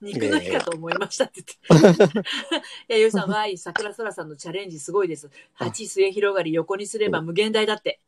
[0.00, 2.18] 肉の日かと思いましたって言って。
[2.88, 5.28] いや、ゆうさんは、桜空さんのチャレンジすごいです。
[5.52, 8.00] 八末広がり横にすれば無限大だって。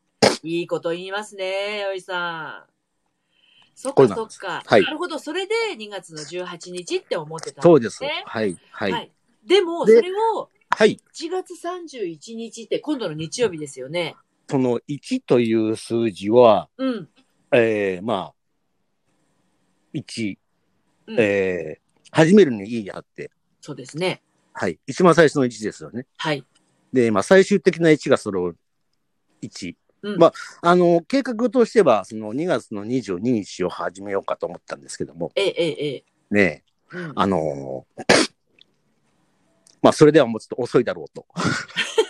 [0.43, 2.71] いいこと言いますね、よいさん。
[3.75, 4.63] そっかそっか。
[4.65, 5.19] はいなるほど。
[5.19, 8.03] それで2月の18日って思ってたんそうです。
[8.03, 8.25] ね。
[8.25, 8.57] はい。
[8.71, 8.93] はい。
[8.93, 9.13] はい。
[9.45, 10.99] でも、そでれをはい。
[11.13, 14.17] 1月31日って今度の日曜日ですよね。
[14.51, 17.09] その1という数字は、うん。
[17.53, 18.35] えー、まあ、
[19.95, 20.39] 1、
[21.07, 23.31] うんえー、始めるにいいやって。
[23.61, 24.23] そうですね。
[24.53, 24.81] はい。
[24.89, 26.05] 一番最初の1ですよね。
[26.17, 26.45] はい。
[26.93, 28.57] で、まあ、最終的な1が揃う
[29.41, 29.77] 1。
[30.03, 30.19] うん。
[30.19, 30.33] ま
[30.63, 36.05] あの、計画としては、その2月の22日を始めようかと思ったんですけども、ええ、ええ、ええ。
[36.35, 37.13] ねえ、うん。
[37.15, 38.31] あのー
[39.83, 41.25] まあ、それではもうちょっと遅いだろうと。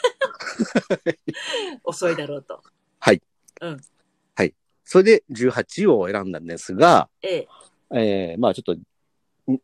[1.84, 2.62] 遅いだろうと。
[4.90, 7.46] それで18を選んだんですが、え
[7.92, 8.00] え。
[8.32, 8.76] えー、まあちょっと、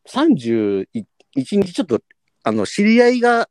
[0.07, 0.87] 31
[1.35, 2.01] 日ちょっと、
[2.45, 3.49] あの、知り合いが、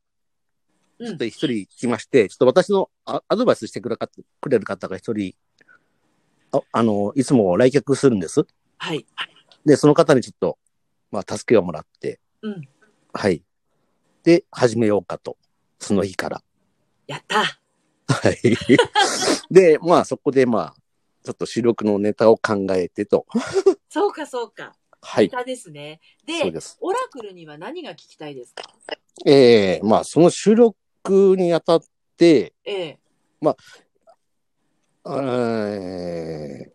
[0.98, 4.08] うんちょっと一人来まして、ちょっと私のアアドバイスしてくれか
[4.40, 5.34] くれる方が一人、
[6.50, 8.46] ああの、いつも来客するんです。
[8.78, 9.04] はい。
[9.66, 10.56] で、その方にちょっと、
[11.10, 12.66] まあ、助けをもらって、うん。
[13.12, 13.42] はい。
[14.22, 15.36] で、始めようかと。
[15.78, 16.42] その日から。
[17.06, 17.42] やった
[18.08, 18.38] はい。
[19.50, 20.74] で、まあ、そこで、まあ、
[21.24, 23.26] ちょっと収録のネタを考えてと。
[23.88, 24.76] そうか、そうか。
[25.02, 25.24] はい。
[25.26, 26.00] ネタですね。
[26.24, 26.78] でそうで、す。
[26.80, 28.62] オラクルには何が聞きたいですか？
[29.24, 30.76] ええまあ、その収録
[31.36, 31.82] にあたっ
[32.16, 32.98] て、ええ。
[33.44, 36.70] えー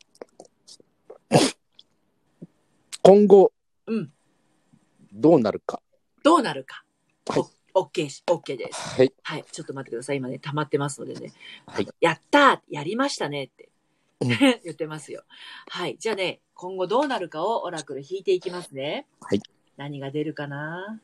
[3.04, 3.52] 今後、
[3.88, 4.12] うん
[5.13, 5.82] どうなるか。
[6.24, 6.86] どうなるか。
[7.28, 8.98] はいお OK し、OK です。
[8.98, 9.14] はい。
[9.24, 9.46] はい。
[9.52, 10.18] ちょっと待ってください。
[10.18, 11.32] 今ね、溜まってますのでね。
[11.66, 11.88] はい。
[12.00, 13.70] やったーやりましたねって
[14.20, 14.30] うん
[14.64, 15.24] 言ってますよ。
[15.68, 15.98] はい。
[16.00, 19.08] じゃあね、今後どうなるかをオラクル引いていきますね。
[19.20, 19.42] はい。
[19.78, 21.00] 何が出るかな？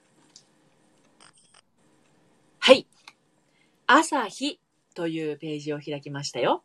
[2.60, 2.86] はい。
[3.88, 4.60] 朝日
[4.93, 6.63] というページを開きましたよ。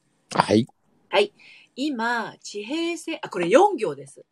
[1.09, 1.33] はい。
[1.75, 4.25] 今、地平線、あ、これ4行です。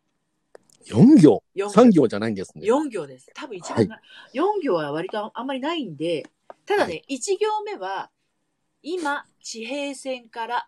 [0.85, 1.43] 4行。
[1.55, 2.65] 4 3行じゃないんですね。
[2.65, 3.31] 4行です。
[3.33, 4.01] 多分一番な、
[4.33, 6.25] 4行は割とああんまりないんで、
[6.65, 8.09] ただね、1行目は、
[8.83, 10.67] 今、地平線から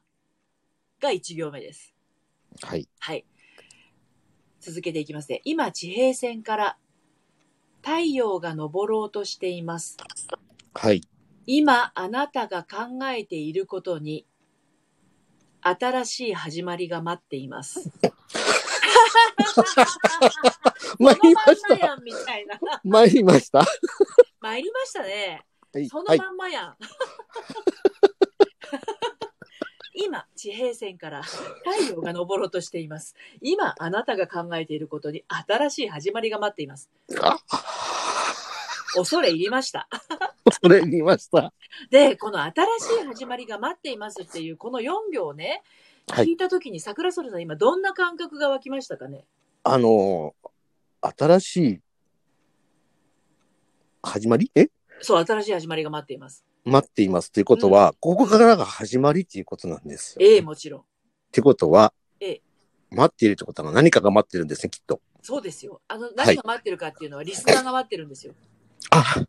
[0.99, 1.93] が1行目です。
[2.61, 2.87] はい。
[2.99, 3.25] はい。
[4.59, 5.41] 続けていきますね。
[5.43, 6.77] 今、地平線から
[7.81, 9.97] 太陽が昇ろうとしています。
[10.73, 11.01] はい。
[11.45, 14.25] 今、あなたが考えていることに、
[15.61, 17.91] 新しい始まりが待っています。
[20.99, 21.97] 参りました。
[21.97, 22.59] みたいな。
[22.83, 23.65] 参りました。
[24.41, 25.45] 参りましたね。
[25.73, 25.81] はい。
[25.81, 25.89] はい。
[25.89, 26.75] そのまんまやん。
[29.95, 33.15] 今、地平線から太陽が昇ろうとしています。
[33.41, 36.89] 今、あなたが考えていることに新しい始まりが待っています。
[37.21, 37.37] あ、
[38.95, 39.87] 恐れ入りました。
[40.61, 41.53] それ見ました。
[41.91, 42.53] で、この新
[42.99, 45.61] しい始まりが待っていますっていうこの4行をね、はい
[46.07, 49.25] 聞いたときに桜空さん今どんな感覚が湧きましたかね？
[49.63, 51.79] あのー、新しい、
[54.01, 54.51] 始まり？
[54.55, 54.67] え？
[55.01, 56.45] そう、新しい始まりが待っています。
[56.65, 60.25] 待っていますということは、ここからが始まりっていうことなんですよ。
[60.25, 60.81] ええもちろん。
[60.81, 60.83] っ
[61.31, 62.41] てことは、ええ
[62.91, 65.01] 待っているってことは何かが待ってるんですね、きっと。
[65.21, 65.81] そうですよ。
[65.87, 68.33] あの、何が待ってるかっていうのはリスナーが待ってるんですよ。
[68.91, 69.25] あ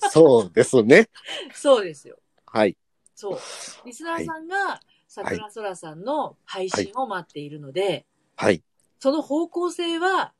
[0.10, 1.10] そうですね。
[1.52, 2.16] そうですよ。
[2.46, 2.76] はい。
[3.14, 3.38] そう。
[3.86, 8.62] リスナーさんが桜空さんの配信を待っているので、はい。
[8.98, 10.32] その方向性は、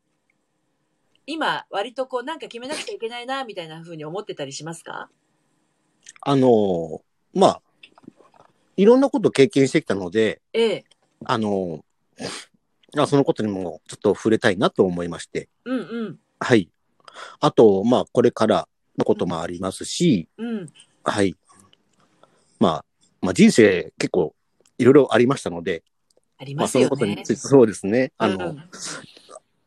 [1.26, 5.08] 今、割とこう、なんか決めなくちゃいけないな、みたいな風に思ってたりしますか？
[6.20, 7.00] あのー
[7.34, 7.62] まあ、
[8.76, 10.84] いろんなことを経験してきたので、ええ。
[11.24, 11.82] あのー
[12.96, 15.48] あそのことにもちょっと触れたいなと思いまして。
[15.64, 16.20] うんうん。
[16.38, 16.70] はい。
[17.40, 20.72] あと、まあ、これからのこともありますし、うん。
[21.02, 21.34] はい。
[22.64, 22.84] まあ、
[23.20, 24.34] まあ、人生結構
[24.78, 27.22] いろいろありましたので、まあ、ありますよそのことにね。
[27.22, 28.12] ついて、そうですね。
[28.16, 28.64] あの、うん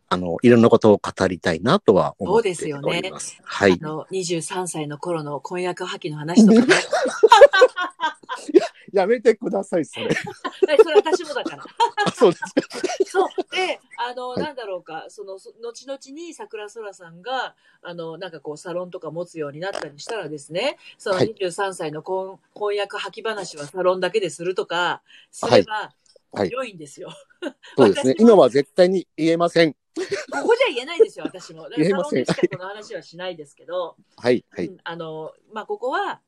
[0.09, 3.37] あの、いろんなことを語りたいなとは思ってそうですよおねります。
[3.43, 3.85] はいあ。
[3.85, 6.73] の、23歳の頃の婚約破棄の話とかね。
[8.93, 10.07] やめてください、それ。
[10.69, 11.63] えそれ私もだから。
[12.05, 12.51] あそうですか。
[13.05, 13.55] そう。
[13.55, 27.09] で、あの、はいなんだろうか、その、そ後々に桜空さんが、あの、なんかこう、サロンとか持つようになったりしたらですね、そのはい23歳の婚婚約破棄話はサロンだけでするとか、すれば、はい良いんですよ。
[27.77, 28.15] そうですね。
[28.19, 29.73] 今は絶対に言えません。
[29.73, 31.63] ここじゃ言えないですよ、私も。
[31.63, 34.67] だからサロンでしかこの話はしないですけど、はい、はい。
[34.67, 36.19] うんあの、まあ、ここは、ね、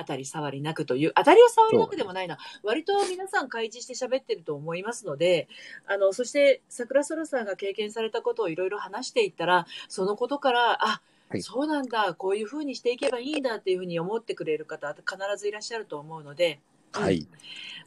[0.00, 2.38] 当たり障りなくという、当たりは触りなくでもないな。
[2.62, 5.48] 割と皆さん開示して喋ってると思いますので、
[5.86, 16.58] あの、そして桜空さんが経験されたことをいろいろ話していったら、そのことから、あ、はいそうなんだ、こういうふうにしていけばいいんだっていうふうに思ってくれる方、必ずいらっしゃると思うので、
[16.92, 17.26] はい。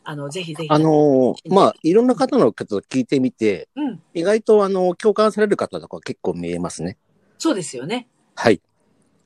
[0.06, 0.70] あの、ぜひぜひ。
[0.70, 6.98] あのーまあ、いろんな方のことを聞いてみて、うん、意外とあの、共感される方とか結構見えますね。
[7.38, 8.08] そうですよね。
[8.36, 8.62] はい。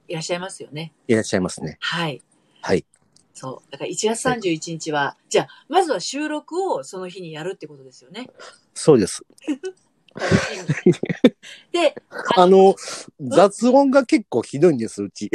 [0.08, 0.93] いらっしゃいますよね。
[1.08, 1.78] いらっしゃいますね。
[1.80, 2.21] はい。
[2.62, 2.86] はい。
[3.34, 3.72] そう。
[3.72, 8.30] だから1月31日は、じゃあ、まずは収録をその日にやるってことですよね。
[8.74, 9.22] そうです。
[11.72, 11.96] で、
[12.36, 12.76] あの、
[13.22, 15.30] 雑音が結構ひどいんです、うち。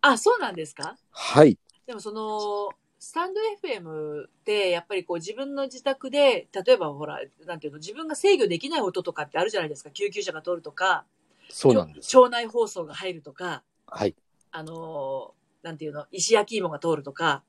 [0.00, 0.96] あ、そうなんですか？
[1.12, 1.56] はい。
[1.86, 9.90] でもその、スタンド FM って、やっぱりこう自分の自宅で、例えばほら、なんていうの、自分が制御できない音とかってあるじゃないですか。
[9.90, 11.04] 救急車が通るとか、
[11.50, 12.08] そうなんです。
[12.08, 14.14] ちょ町内放送が入るとか、はい。
[14.50, 17.42] あのーなんていうの、石焼き芋が通るとか、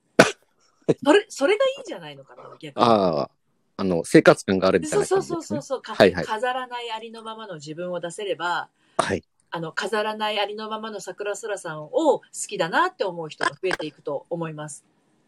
[1.04, 2.84] それ、それがいいんじゃないのかな、逆に。
[2.84, 3.30] ああ、
[3.76, 5.38] あの、生活感があるみたいそうな感じです、ね。
[5.38, 9.24] そうそうそうそう、かはいはい飾らないありのままの自分を出せれば、はい。
[9.52, 14.86] あの、飾らないありのままの桜空さんを好きだなって思う人が増えていくと思います。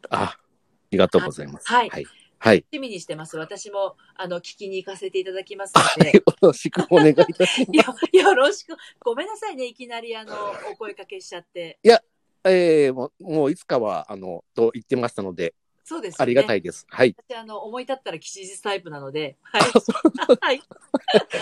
[0.10, 0.40] あ、あ
[0.92, 1.68] りがとうございます。
[1.68, 2.06] はいはい。
[2.40, 2.58] はい。
[2.58, 3.36] 楽しみにしてます。
[3.38, 8.12] 私も、あの、聞きに行かせていただきますので、よろしくお願いいたします。
[8.14, 8.76] よよろしく。
[9.00, 10.34] ごめんなさいね、いきなりあの、
[10.72, 11.80] お声かけしちゃって。
[12.44, 15.54] ええもう、もういつかは、あの、と言ってましたので、
[15.88, 16.18] そうです、ね。
[16.20, 16.58] ありがたい。
[16.58, 16.86] いです。
[16.90, 17.16] はい。
[17.18, 19.62] 私、あの、思い立ったら吉日タイプなので、 はい。
[20.42, 20.62] はい。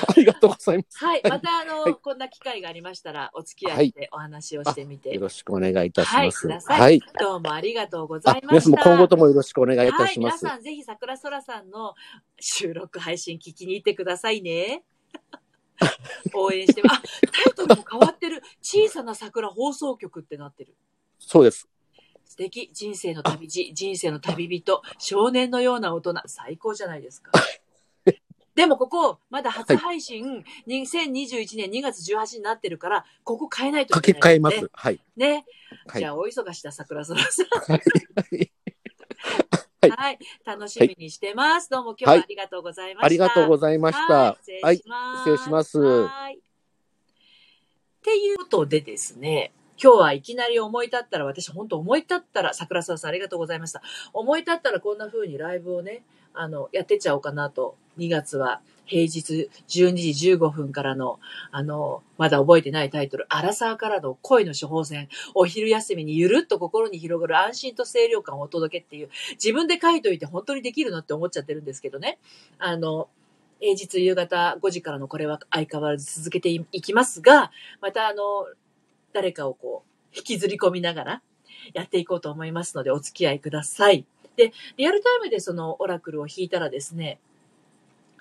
[0.07, 1.03] ありがとうございます。
[1.03, 1.21] はい。
[1.27, 5.15] また、あの、はいこんな機会がありましたら、お付き合いしてお話をしてみて。
[5.15, 6.47] よろしくお願いいたします。
[6.47, 6.99] はいはい。
[7.19, 8.89] どうもありがとうござあい、ま皆さんした。
[8.91, 10.43] も今後ともよろしくお願いいたはい、します。
[10.43, 11.95] 皆さんぜひ桜空さんの
[12.39, 14.83] 収録配信聞きに行ってくださいね。
[16.33, 16.97] 応援してます。
[16.97, 17.01] あ、
[17.43, 18.41] タイトルも変わってる。
[18.61, 20.75] 小さな桜放送局ってなってる。
[21.19, 21.67] そうです。
[22.25, 22.69] 素敵。
[22.73, 26.15] 人生の旅路、人生の旅人、少年のような大人。
[26.27, 27.31] 最高じゃないですか。
[28.55, 34.69] でもここ、まだ初配信、2021年2月18日になってるから、ここ変えないと書いけない、き換えます。。
[34.71, 34.99] はい。
[35.17, 35.45] ね。
[35.87, 35.99] はい。
[35.99, 37.73] じゃあ、お忙しだ、桜空さん。
[37.73, 37.79] は
[38.31, 38.51] い
[39.85, 40.19] はいはい。
[40.45, 41.69] 楽しみにしてます。
[41.69, 43.05] どうも今日はありがとうございました。
[43.05, 44.13] ありがとうございました。
[44.13, 44.77] はいはい。
[44.77, 45.79] 失礼します。
[45.79, 46.37] はい。
[46.37, 46.39] っ
[48.01, 53.81] ていうことでですね、今日はいきなり思い立ったら、私本当思い立ったら、桜沢さんありがとうございました。
[54.13, 61.19] 思い立ったらこんな風にライブをね、あの、やってっちゃおうかなと、2月は平日12時15分からの、
[61.51, 72.19] あの、まだ覚えてないタイトル、アラサーからの恋の処方箋、お昼休みにゆるっと心に広がる安心と清涼感をお届けっていう、自分で書いといて本当にできるのって思っちゃってるんですけどね。
[72.59, 73.09] あの、
[73.59, 78.47] 平日夕方5時からのこれは相変わらず続けていきますが、またあの、
[79.13, 81.21] 誰かをこう、引きずり込みながら
[81.73, 84.05] やっていこうと思いますのでお付き合いください。
[84.35, 87.19] で、リアルタイムでそのオラクルを引いたらですね、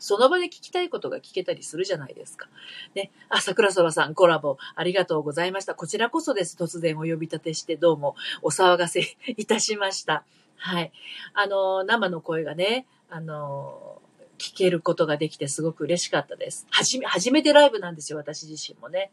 [0.05, 2.47] その場で聞きたいことが聞けたりするじゃないですか。
[2.95, 3.11] ね。
[3.31, 5.75] あ、桜空さんコラボありがとうございました。
[5.75, 6.59] こちらこそです。
[6.61, 10.25] 突然お呼び立てしてどうもお騒がせいたしました。
[10.59, 10.93] はい。
[11.33, 14.03] あの、生の声がね、あの、
[14.37, 16.67] 聞けることができてすごく嬉しかったです。
[16.69, 19.11] はじめ、初めてライブなんですよ、私自身もね。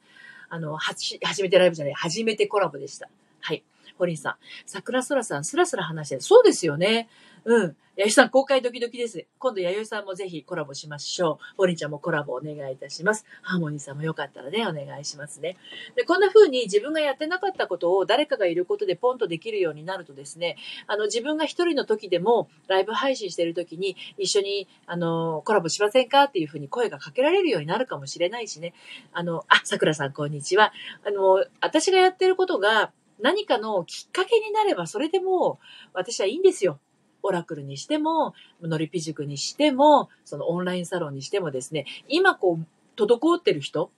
[0.50, 3.08] あの、はじ、初めてライブじゃない、初めてコラボでした。
[3.40, 3.64] はい。
[3.98, 6.20] ホリンさん、桜空さん、スラスラ話して。
[6.20, 7.08] そうですよね。
[7.44, 7.76] うん。
[7.98, 9.26] 弥生さん、公開ドキドキです。
[9.38, 11.56] 今度、弥生さんもぜひコラボしましょう。
[11.58, 13.26] ホリンちゃんもコラボお願いいたします。
[13.42, 15.58] ハーモニーさんもよかったらね、お願いしますね。
[15.96, 28.74] で、こんな風に自分がやってなかったことを誰かがいることでポンとできるようになるとですね、あの、自分が一人の時でも、ライブ配信してる時に、一緒に、あの、コラボしませんかっていう風に声がかけられるようになるかもしれないしね。
[29.12, 30.72] あの、あ、桜さん、こんにちは。
[31.06, 35.60] あの、私がやってることが、何かのきっかけになれば、それでも、
[35.94, 36.80] 私はいいんですよ。
[37.24, 42.66] オラクルにしても、ノリピ塾にしても、そのオンラインサロンにしてもですね、今こう、
[43.00, 43.92] 滞ってる人、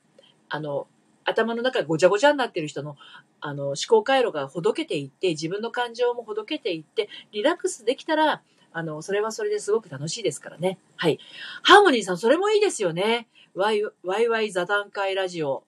[0.49, 0.87] あの、
[1.25, 2.97] 頭の中がごちゃごちゃになってる人の、
[3.41, 10.79] あの、思考回路がほどけていって、自分の感情もほどけていって、リラックスできたら、あの、それはそれですごく楽しいですからね。
[10.95, 11.19] はい。
[11.61, 13.27] ハーモニーさん、それもいいですよね。
[13.53, 15.63] ワイ、ワイワイ座談会ラジオ。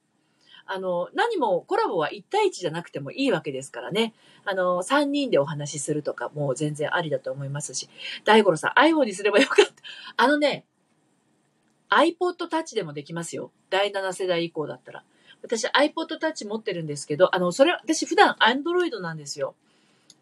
[0.67, 4.13] あの、何もコラボは1対1じゃなくてもいいわけですからね。
[4.45, 7.87] あの、3人でお話しするとかも全然ありだと思いますし。
[8.23, 9.73] 大五郎さん、iPhone にすればよかった。
[10.17, 10.65] あのね、
[11.89, 13.51] iPod Touch でもできますよ。
[13.69, 15.03] 第7世代以降だったら。
[15.43, 19.55] 私 iPod Touch 持ってるんですけど、あの、それ、私普段 Android なんですよ。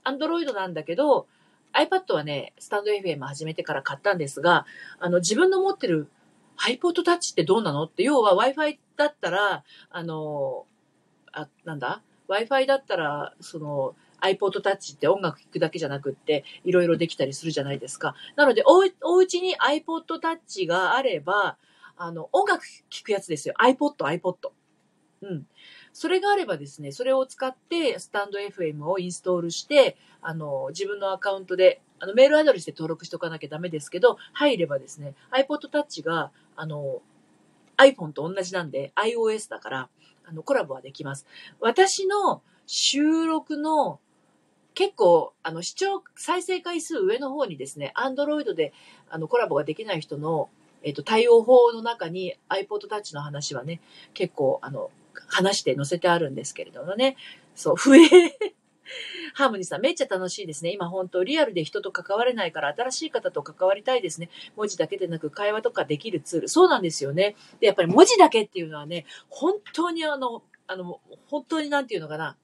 [0.04, 1.28] Android なんだけど、
[1.74, 4.66] iPad はね、スタンド FM 始めてから買ったんですが、
[5.00, 6.10] あの、自分の持ってる
[6.58, 7.86] iPod Touch ってどうなの？
[7.86, 10.66] って、要は Wi-Fi だったら、あの、
[11.32, 18.16] あ、なんだ ?Wi-Fi だったら、その、iPod Touch って音楽聴くだけじゃなくって、いろいろできたりするじゃないですか。
[18.36, 21.58] なので、おう、お家に iPod Touch があれば、
[21.98, 23.56] あの、音楽聴くやつですよ。
[23.60, 24.52] iPod、iPod。
[25.22, 25.48] うん。
[25.92, 37.02] それがあればですね、それを使って、スタンド FM をインストールして、あの、自分のアカウントで、あの、メールアドレスで登録しておかなきゃダメですけど、入ればですね、iPod Touch が、あの、
[37.78, 39.90] iPhone と同じなんで、iOS だから、
[40.26, 41.26] あの、コラボはできます。
[41.62, 44.02] 私の収録の
[44.74, 48.74] 結構、あの、視聴、再生回数上の方にですね、Android で、
[49.10, 50.50] あの、コラボができない人の、
[50.84, 53.80] えっ、と、対応法の中に iPod Touch の話はね、
[54.14, 54.92] 結構、あの、
[55.30, 57.16] 話して載せてあるんですけれどもね。
[57.56, 58.00] そう、増え。
[59.34, 60.72] ハーモニーさん、めっちゃ楽しいですね。
[60.72, 64.30] 今本当リアルで人と関われないから新しい方と関わりたいですね。
[64.56, 66.50] 文字だけでなく会話とかできるツール。
[66.50, 67.36] そうなんですよね。
[67.60, 72.38] で、やっぱり文字だけっていうのはね、本当にあの、あの、本当になんていうのかな。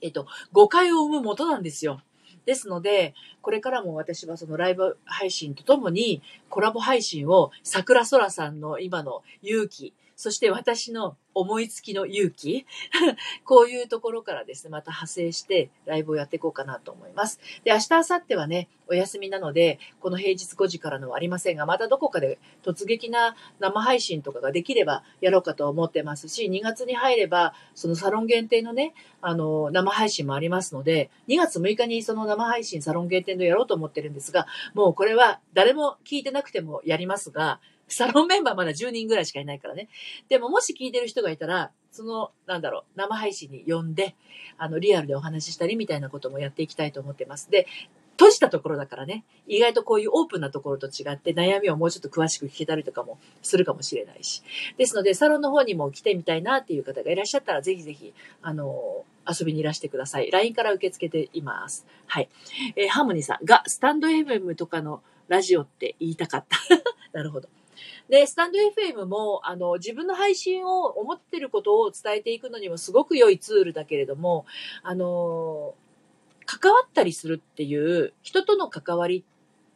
[0.00, 2.02] えっと、誤解を生む元なんですよ。
[2.44, 12.66] ですので、これからも私はそのライブ配信とともにコラボ配信を桜空さんの今の勇気、そして私の思いつきの勇気、
[13.44, 17.38] こういうところからですね、また派生してライブをやっていこうかなと思います。
[17.62, 39.88] で、明日、明後日はね、お休みなので、この平日5時からのはありませんが、またどこかで突撃な生配信とかができればやろうかと思ってますし、2月に入れば、そのサロン限定のね、あの、生配信もありますので、2月6日にその生配信サロン限定のやろうと思ってるんですが、もうこれは誰も聞いてなくてもやりますが、サロンメンバーまだ10人ぐらいしかいないからね。
[40.28, 44.14] でももし聞いてる人がいたら、その、なんだろう、生配信に呼んで、
[44.58, 47.50] あの、リアルでお話ししたりみたいなこともやっていきたいと思ってます。
[47.50, 47.66] で、
[48.16, 54.42] 閉じたところだからね、意外とこういうオープンなところと違って悩みをもうちょっと詳しく聞けたりとかもするかもしれないし。
[54.78, 60.30] ですので、サロンの方にも来てみたいなっていう方がいらっしゃったら、ぜひぜひ、あの、遊びにいらしてください。
[60.30, 61.86] LINE から受け付けています。
[62.06, 62.28] はい。
[62.74, 66.58] えーハーモニーさんが、スタンド FM とかのラジオって言いたかった。
[67.12, 67.48] なるほど。
[68.08, 74.46] で、スタンド FM も、あの、自分の配信を思ってることを伝えていくのにもすごく良いツールだけれども、
[74.82, 75.74] あの、
[76.46, 79.24] 関わったりするっていう人との関わり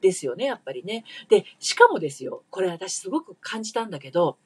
[0.01, 1.05] ですよね、やっぱりね。
[1.29, 4.39] で、しかもですよ、これ私すごく感じたんだけど、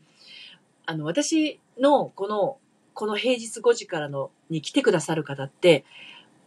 [0.86, 2.58] あの、私のこの、
[2.94, 5.84] この平日5時からのに来てくださる方って、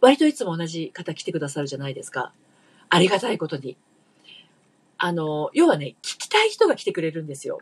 [0.00, 2.32] 割といつも同じ方来てくださるじゃないですか。
[2.88, 3.76] ありがたいことに。
[4.98, 7.60] あの、要はね、聞きたい人が来てくれるんですよ。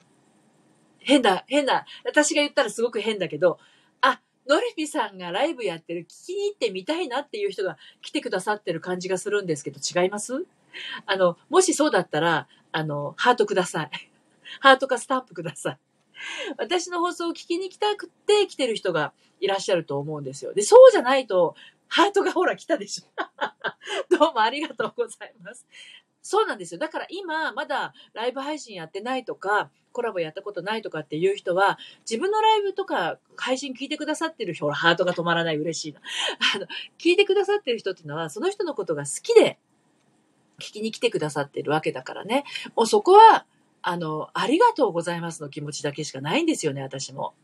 [0.99, 3.59] 変だ、変な、私が言ったらすごく変だけど、
[4.01, 10.47] あ、のりぴさんがライブやってる聞きに行ってみたいなっていう人が来てくださってる感じがするんですけど、違います？
[11.05, 13.91] あの、もしそうだったら、あの、ハートください。
[14.61, 15.79] ハートかスタンプください。
[16.59, 20.55] 私の放送を聞きに来たくて来てる人がいらっしゃると思うんですよ。
[20.55, 21.55] で、そうじゃないと、
[21.89, 23.23] ハートがほら来たでしょ。
[24.17, 25.67] どうもありがとうございます。
[26.27, 26.81] そうなんですよ。
[26.81, 36.01] だから今、まだライブ配信やってないとか、コラボやったことないとかっていう人は、自分のライブとか配信聞いてくださってる人、ほら、ハートが止まらない、嬉しいな。
[36.57, 36.67] あの、
[36.99, 39.61] 聞いてくださってる人っていうのは、その人のことが好きで、
[40.59, 42.45] 聞きに来てくださってるわけだからね。
[42.75, 43.47] もうそこは、
[43.83, 47.35] あの、ありがとうございますの気持ちだけしかないんですよね、私も。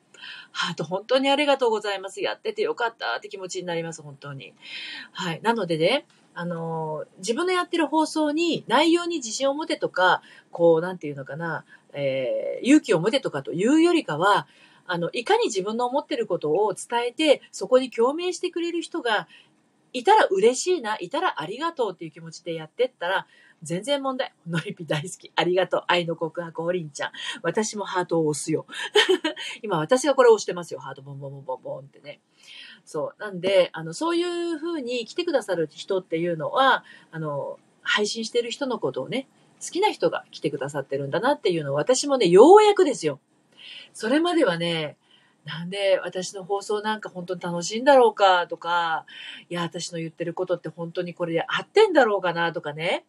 [0.50, 2.20] ハート本当にありがとうございます。
[2.20, 4.54] やっててよかったって気持ちになります、本当に。
[5.12, 5.40] はい。
[5.42, 14.46] なのでね、あの、自分のやってる放送に内容に自信を持てとか、こう、なんていうのかな、えー、勇気を持てとかというよりかは、
[14.86, 19.28] あの、いかに自分の思ってることを伝えて、そこに共鳴してくれる人が
[19.92, 23.26] いたら嬉しいな、いたらありがとうっていう気持ちでやってったら、
[23.62, 24.34] 全然問題。
[24.48, 25.30] のりぴ大好き。
[25.36, 25.84] ありがとう。
[25.86, 27.12] 愛の告白、おりんちゃん。
[27.42, 28.66] 私もハートを押すよ。
[29.62, 30.80] 今私がこれ押してますよ。
[30.80, 32.20] ハートボンボンボンボンボンってね。
[32.84, 33.20] そう。
[33.20, 39.28] なんで、あの、そういう風に来てくださる人っていうのは、あの、配信してる人のことをね、
[39.60, 43.20] 好きな人が来てくださってるんだなっていうのを私もね、ようやくですよ。
[43.92, 44.96] それまではね、
[45.44, 49.06] なんで私の放送なんか本当に楽しいんだろうかとか、
[49.48, 53.04] いや、私の言ってることって本当にこれで合ってんだろうかなとかね。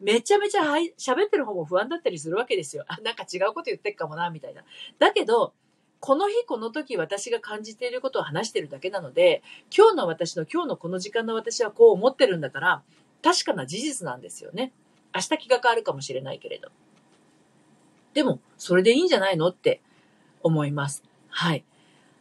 [0.00, 0.62] めちゃめちゃ
[0.98, 2.84] 喋ってる方も不安だったりするわけですよ。
[2.88, 4.64] あ、なんか違うこと言ってっかもな、みたいな。
[4.98, 5.54] だけど、
[6.02, 9.40] この日この時私が感じていることを話してるだけなので、
[9.74, 12.82] 今日の私の今日のこの時間の私はこう思ってるんだから、
[13.22, 14.72] 確かな事実なんですよね。
[15.14, 16.70] 明日気が変わるかもしれないけれど。
[18.14, 19.80] でも、それでいいんじゃないのって
[20.42, 21.04] 思います。
[21.28, 21.64] はい。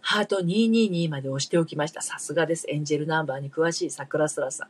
[0.01, 2.03] ハート222まで押しておきました。
[2.03, 2.67] さすがです。
[2.69, 4.67] エンジェルナンバーに詳しい桜空さん。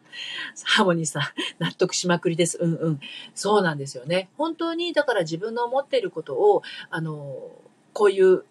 [0.64, 1.24] ハーモニーさん、
[1.60, 2.58] 納得しまくりです。
[2.62, 3.00] うんうん。
[3.36, 4.30] そうなんですよね。
[4.38, 7.52] 本当に、だから自分の思っていることを、あの、
[7.92, 8.46] こういう、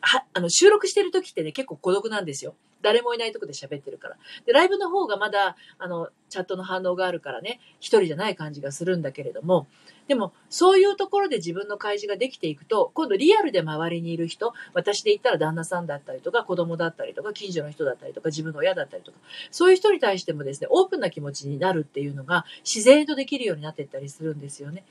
[0.00, 2.54] は、あの、収録してる時ってね、結構孤独なんですよ。
[2.82, 4.16] 誰もいないとこで喋ってるから。
[4.46, 9.66] で、ライブの方がまだ、あの、チャットの反応があるからね、一人じゃない感じがするんだけれども、
[10.06, 19.18] でも、そういうところで自分の開示ができていくと、今度リアルで周りにいる人、私で言ったら旦那さんだったりとか、子供だったりとか、近所の人だったりとか、自分の親だったりとか、
[19.50, 24.84] そういう人に対してもですね、オープンな気持ちになるっていうのが自然とできるようになっていったりするんですよね。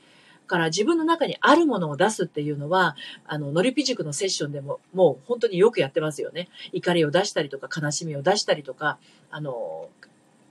[0.48, 6.48] から自分の中にあるものを出すっていうのは、あの、のりぴ塾のセッションでももう本当によくやってますよね。
[6.72, 8.98] 怒りを出したりとか、悲しみを出したりとか、
[9.30, 9.88] あの、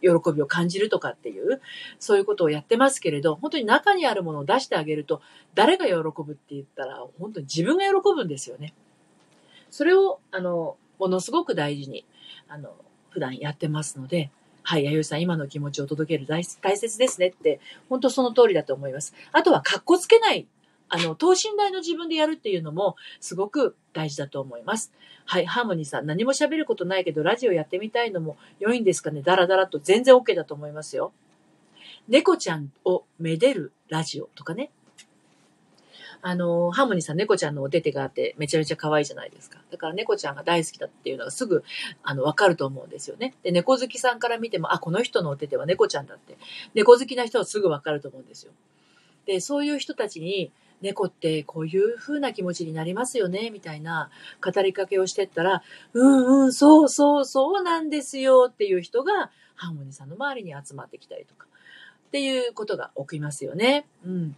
[0.02, 1.62] 喜びを感じるとかっていう、
[2.00, 5.22] そういうことをやってますけれど、本当に中にあるものを出してあげると、
[5.56, 8.74] 誰が喜ぶって言ったら、本当に自分が喜ぶんですよね。
[9.72, 12.06] それを、あの、ものすごく大事に、
[12.48, 12.76] あの、
[13.10, 14.32] 普段やってますので、
[14.70, 19.14] はい、弥生さん、今の気持ちを届ける大切ですねって、本当その通りだと思います。
[19.32, 20.46] あとは、格好つけない、
[20.90, 24.92] あの、等身大の自分でやるっていうのも、すごく大事だと思います。
[25.24, 29.22] はい、ハーモニーさん、何も喋ることないけど、ラジオやってみたいのも良いんですかね？
[29.22, 31.14] ダラダラと全然 OK だと思いますよ。
[32.10, 34.70] 猫ちゃんをめでるラジオとかね。
[36.22, 39.60] あの、ハーモニーさん、猫ちゃんのお手手があって、めちゃめちゃ可愛いじゃないですか。
[39.72, 41.64] だから猫ちゃんが大好きだっていうのがすぐ、
[42.04, 43.34] あの、わかると思うんですよね。
[43.44, 46.38] で、猫好きさんから見ても、あ、この人のお手手は猫ちゃんだって。
[46.74, 48.52] 猫好きな人はすぐわかると思うんですよ。
[49.26, 50.52] で、そういう人たちに、
[50.82, 54.12] 猫ってこういう風な気持ちになりますよね、みたいな
[54.44, 55.64] 語りかけをしてったら、
[55.94, 61.48] うんうん、そうそうそうなんですよっていう人がハーモニーさんの周りに集まってきたりとか、
[62.08, 63.86] っていうことが起きますよね。
[64.06, 64.36] うん。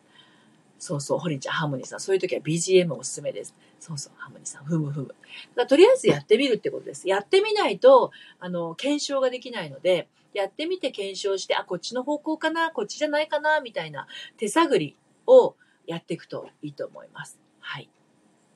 [0.79, 1.99] そうそう、ホリンちゃん、ハーモニーさん。
[1.99, 3.53] そういう時は BGM おすすめです。
[3.79, 5.13] そうそう、ハーモニーさん、ふむふむ。
[5.55, 7.07] だとりあえずやってみるってことです。
[7.07, 14.07] やってみないと、あの、検証ができないので、やってみて検証して、あ、こっちの方向かな、こっちじゃないかな、みたいな
[14.37, 14.95] 手探り
[15.27, 15.55] を
[15.85, 17.39] やっていくといいと思います。
[17.59, 17.89] はい。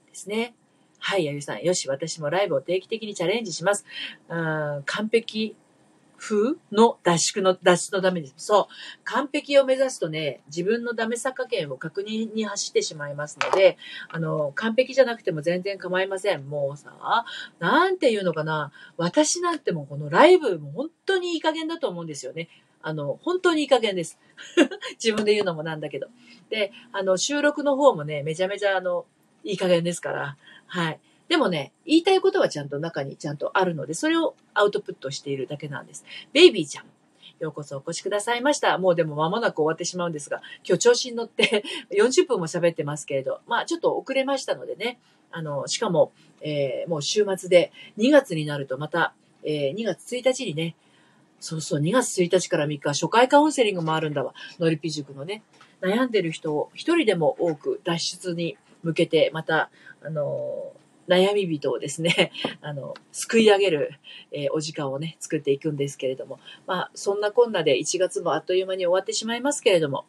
[0.08, 0.56] ですね。
[1.00, 1.62] はい、やゆさん。
[1.62, 3.86] よし、私もライブを定期的にチャレンジします。
[4.30, 5.58] うん、完璧
[6.24, 8.36] 風の脱縮の、脱出のためです。
[8.38, 8.74] そう。
[9.04, 16.48] 完璧を目指すとね、自分のダメさ加減を確認に走ってしまいますので、あの、完璧じゃなくても全然構いません。
[16.48, 17.26] もうさ、
[17.60, 18.72] なんていうのかな。
[18.96, 22.48] 私なんてもうこのライブも本当にいい加減だと思うんですよね。
[22.82, 24.18] あの、本当にいい加減です。
[25.04, 26.08] 自分で言うのもなんだけど。
[26.50, 29.06] で、あの、収録の方もね、めちゃめちゃあの、
[29.44, 30.38] いい加減ですから。
[30.68, 31.00] はい。
[31.34, 36.06] でもね、言いたいことはちゃんと中にちゃんとあるので、それをアウトプットしているだけなんです。
[36.32, 36.86] ベイビーちゃん。
[37.40, 38.78] ようこそお越しくださいました。
[38.78, 45.00] もうでも間もなく終わってしまうんですが、今日調子に乗って 40分も喋ってますけれど、まあちょっと遅れましたのでね、
[45.32, 46.12] あの、しかも、
[46.42, 50.76] えー、もう週末で2月になるとまた、えー、2月1日にね、
[51.40, 54.36] そうそう、2月1日から3日、初回カウンセリングもあるんだわ。
[54.60, 55.42] のりぴ塾のね。
[55.82, 59.72] 悩んでる人を一人でも多く脱出に向けて、また、
[60.04, 60.74] あの
[61.08, 62.32] 悩み人をですね、
[62.62, 63.92] あの、救い上げる、
[64.32, 70.06] えー、お時間をね、作っていくんですけれども、まあ、そんなこんなで1月もあっという間に終わってしまいますけれども、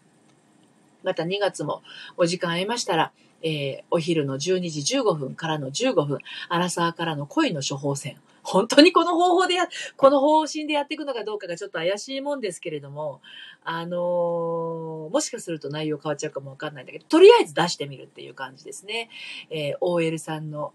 [1.03, 1.83] また2月も
[2.17, 6.19] お時間ありましたら、えー、お昼の12時15分からの15分、
[6.49, 8.19] アラサーからの恋の処方箋。
[8.43, 13.23] 本当にこの方法でや、この方針でやっていくのかどうかがちょっと怪しいもんですけれども、
[13.65, 19.09] あのー、もしかすると内容変わっちゃうかもわかんないんだけど、とりあえず出してみるっていう感じですね。
[19.51, 20.75] えー、OL さんの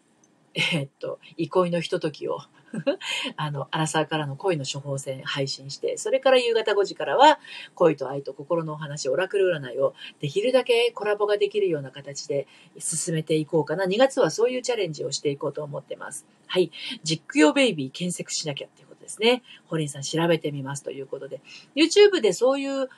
[0.56, 2.40] えー、っと、憩いのひとときを
[3.36, 7.40] あの、アラサーからの恋の処方箋配信して、それから夕方5時からは、
[7.76, 12.48] 恋と愛と心のお話、オラクル占いをできるだけコラボができるような形で
[12.78, 13.86] 進めていこうかな。
[13.86, 16.26] 2月はそういうチャレンジをしていこうと思ってます。
[16.48, 16.72] はい。
[17.04, 19.44] 実況ベイビー検索しなきゃっていうことですね。
[19.66, 21.42] ホリンさん調べてみますということで。
[21.76, 22.90] YouTube でそういう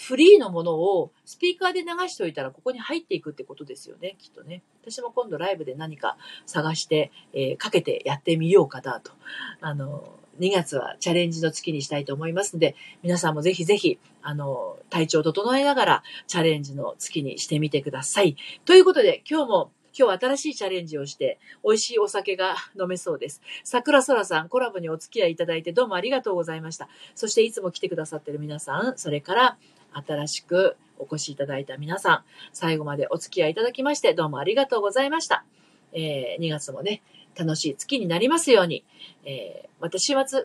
[0.00, 4.62] フリーのものをスピーカーで流しておいたらここに入っていくってことですよね、きっとね。
[4.82, 9.12] 私も今度ライブで何か探して、えー、かけてやってみようかなと。
[9.60, 18.36] あの、2月はチャレンジの月にしたいと思いますので、皆さんもぜひぜひ、あの、体調を整えながらチャレンジの月にしてみてください。
[18.64, 23.42] ということで、今日も今日新しいチャレンジをして、美味しいお酒が飲めそうです。
[23.64, 26.88] 桜空さん、コラボにお付き合いいただいてどうもありがとうございました。
[27.14, 29.58] そしていつも来てくださってる皆さん、それから、
[29.92, 35.44] 新しくお越しいただいた皆さん、最後までお付き合いいただきまして、どうもありがとうございました。
[35.92, 37.02] えー、2月もね、
[37.36, 38.84] 楽しい月になりますように、
[39.24, 40.44] えー、また週末、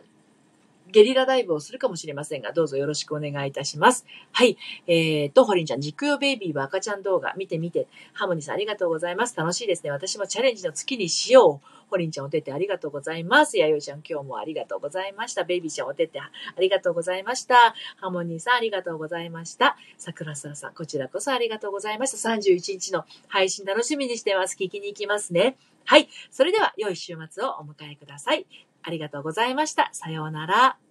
[0.90, 4.06] ゲリラライブをするかもしれませんが、どうぞよろしくお願いいたします。
[4.32, 4.56] はい。
[4.86, 9.36] えーと、ホリンちゃん、実用ベイビーは赤ちゃん動画見てみて、ハモニさんありがとうございます。
[9.36, 9.90] 楽しいですね。
[9.90, 11.75] 私もチャレンジの月にしよう。
[11.88, 13.58] ホリンちゃんお手てありがとうございます。
[13.58, 15.44] やよいちゃん今日もありがとうございました。
[15.44, 17.74] ベイビーちゃんお手てありがとうございました。
[17.96, 19.76] ハモニーさんありがとうございました。
[19.98, 22.28] 桜空さんこちらこそありがとうございました。
[22.30, 24.56] 31日の配信楽しみにしてます。
[24.58, 25.56] 聞きに行きますね。
[25.84, 26.08] はい。
[26.30, 28.46] それでは良い週末をお迎えください。
[28.82, 29.88] ありがとうございました。
[29.92, 30.85] さようなら。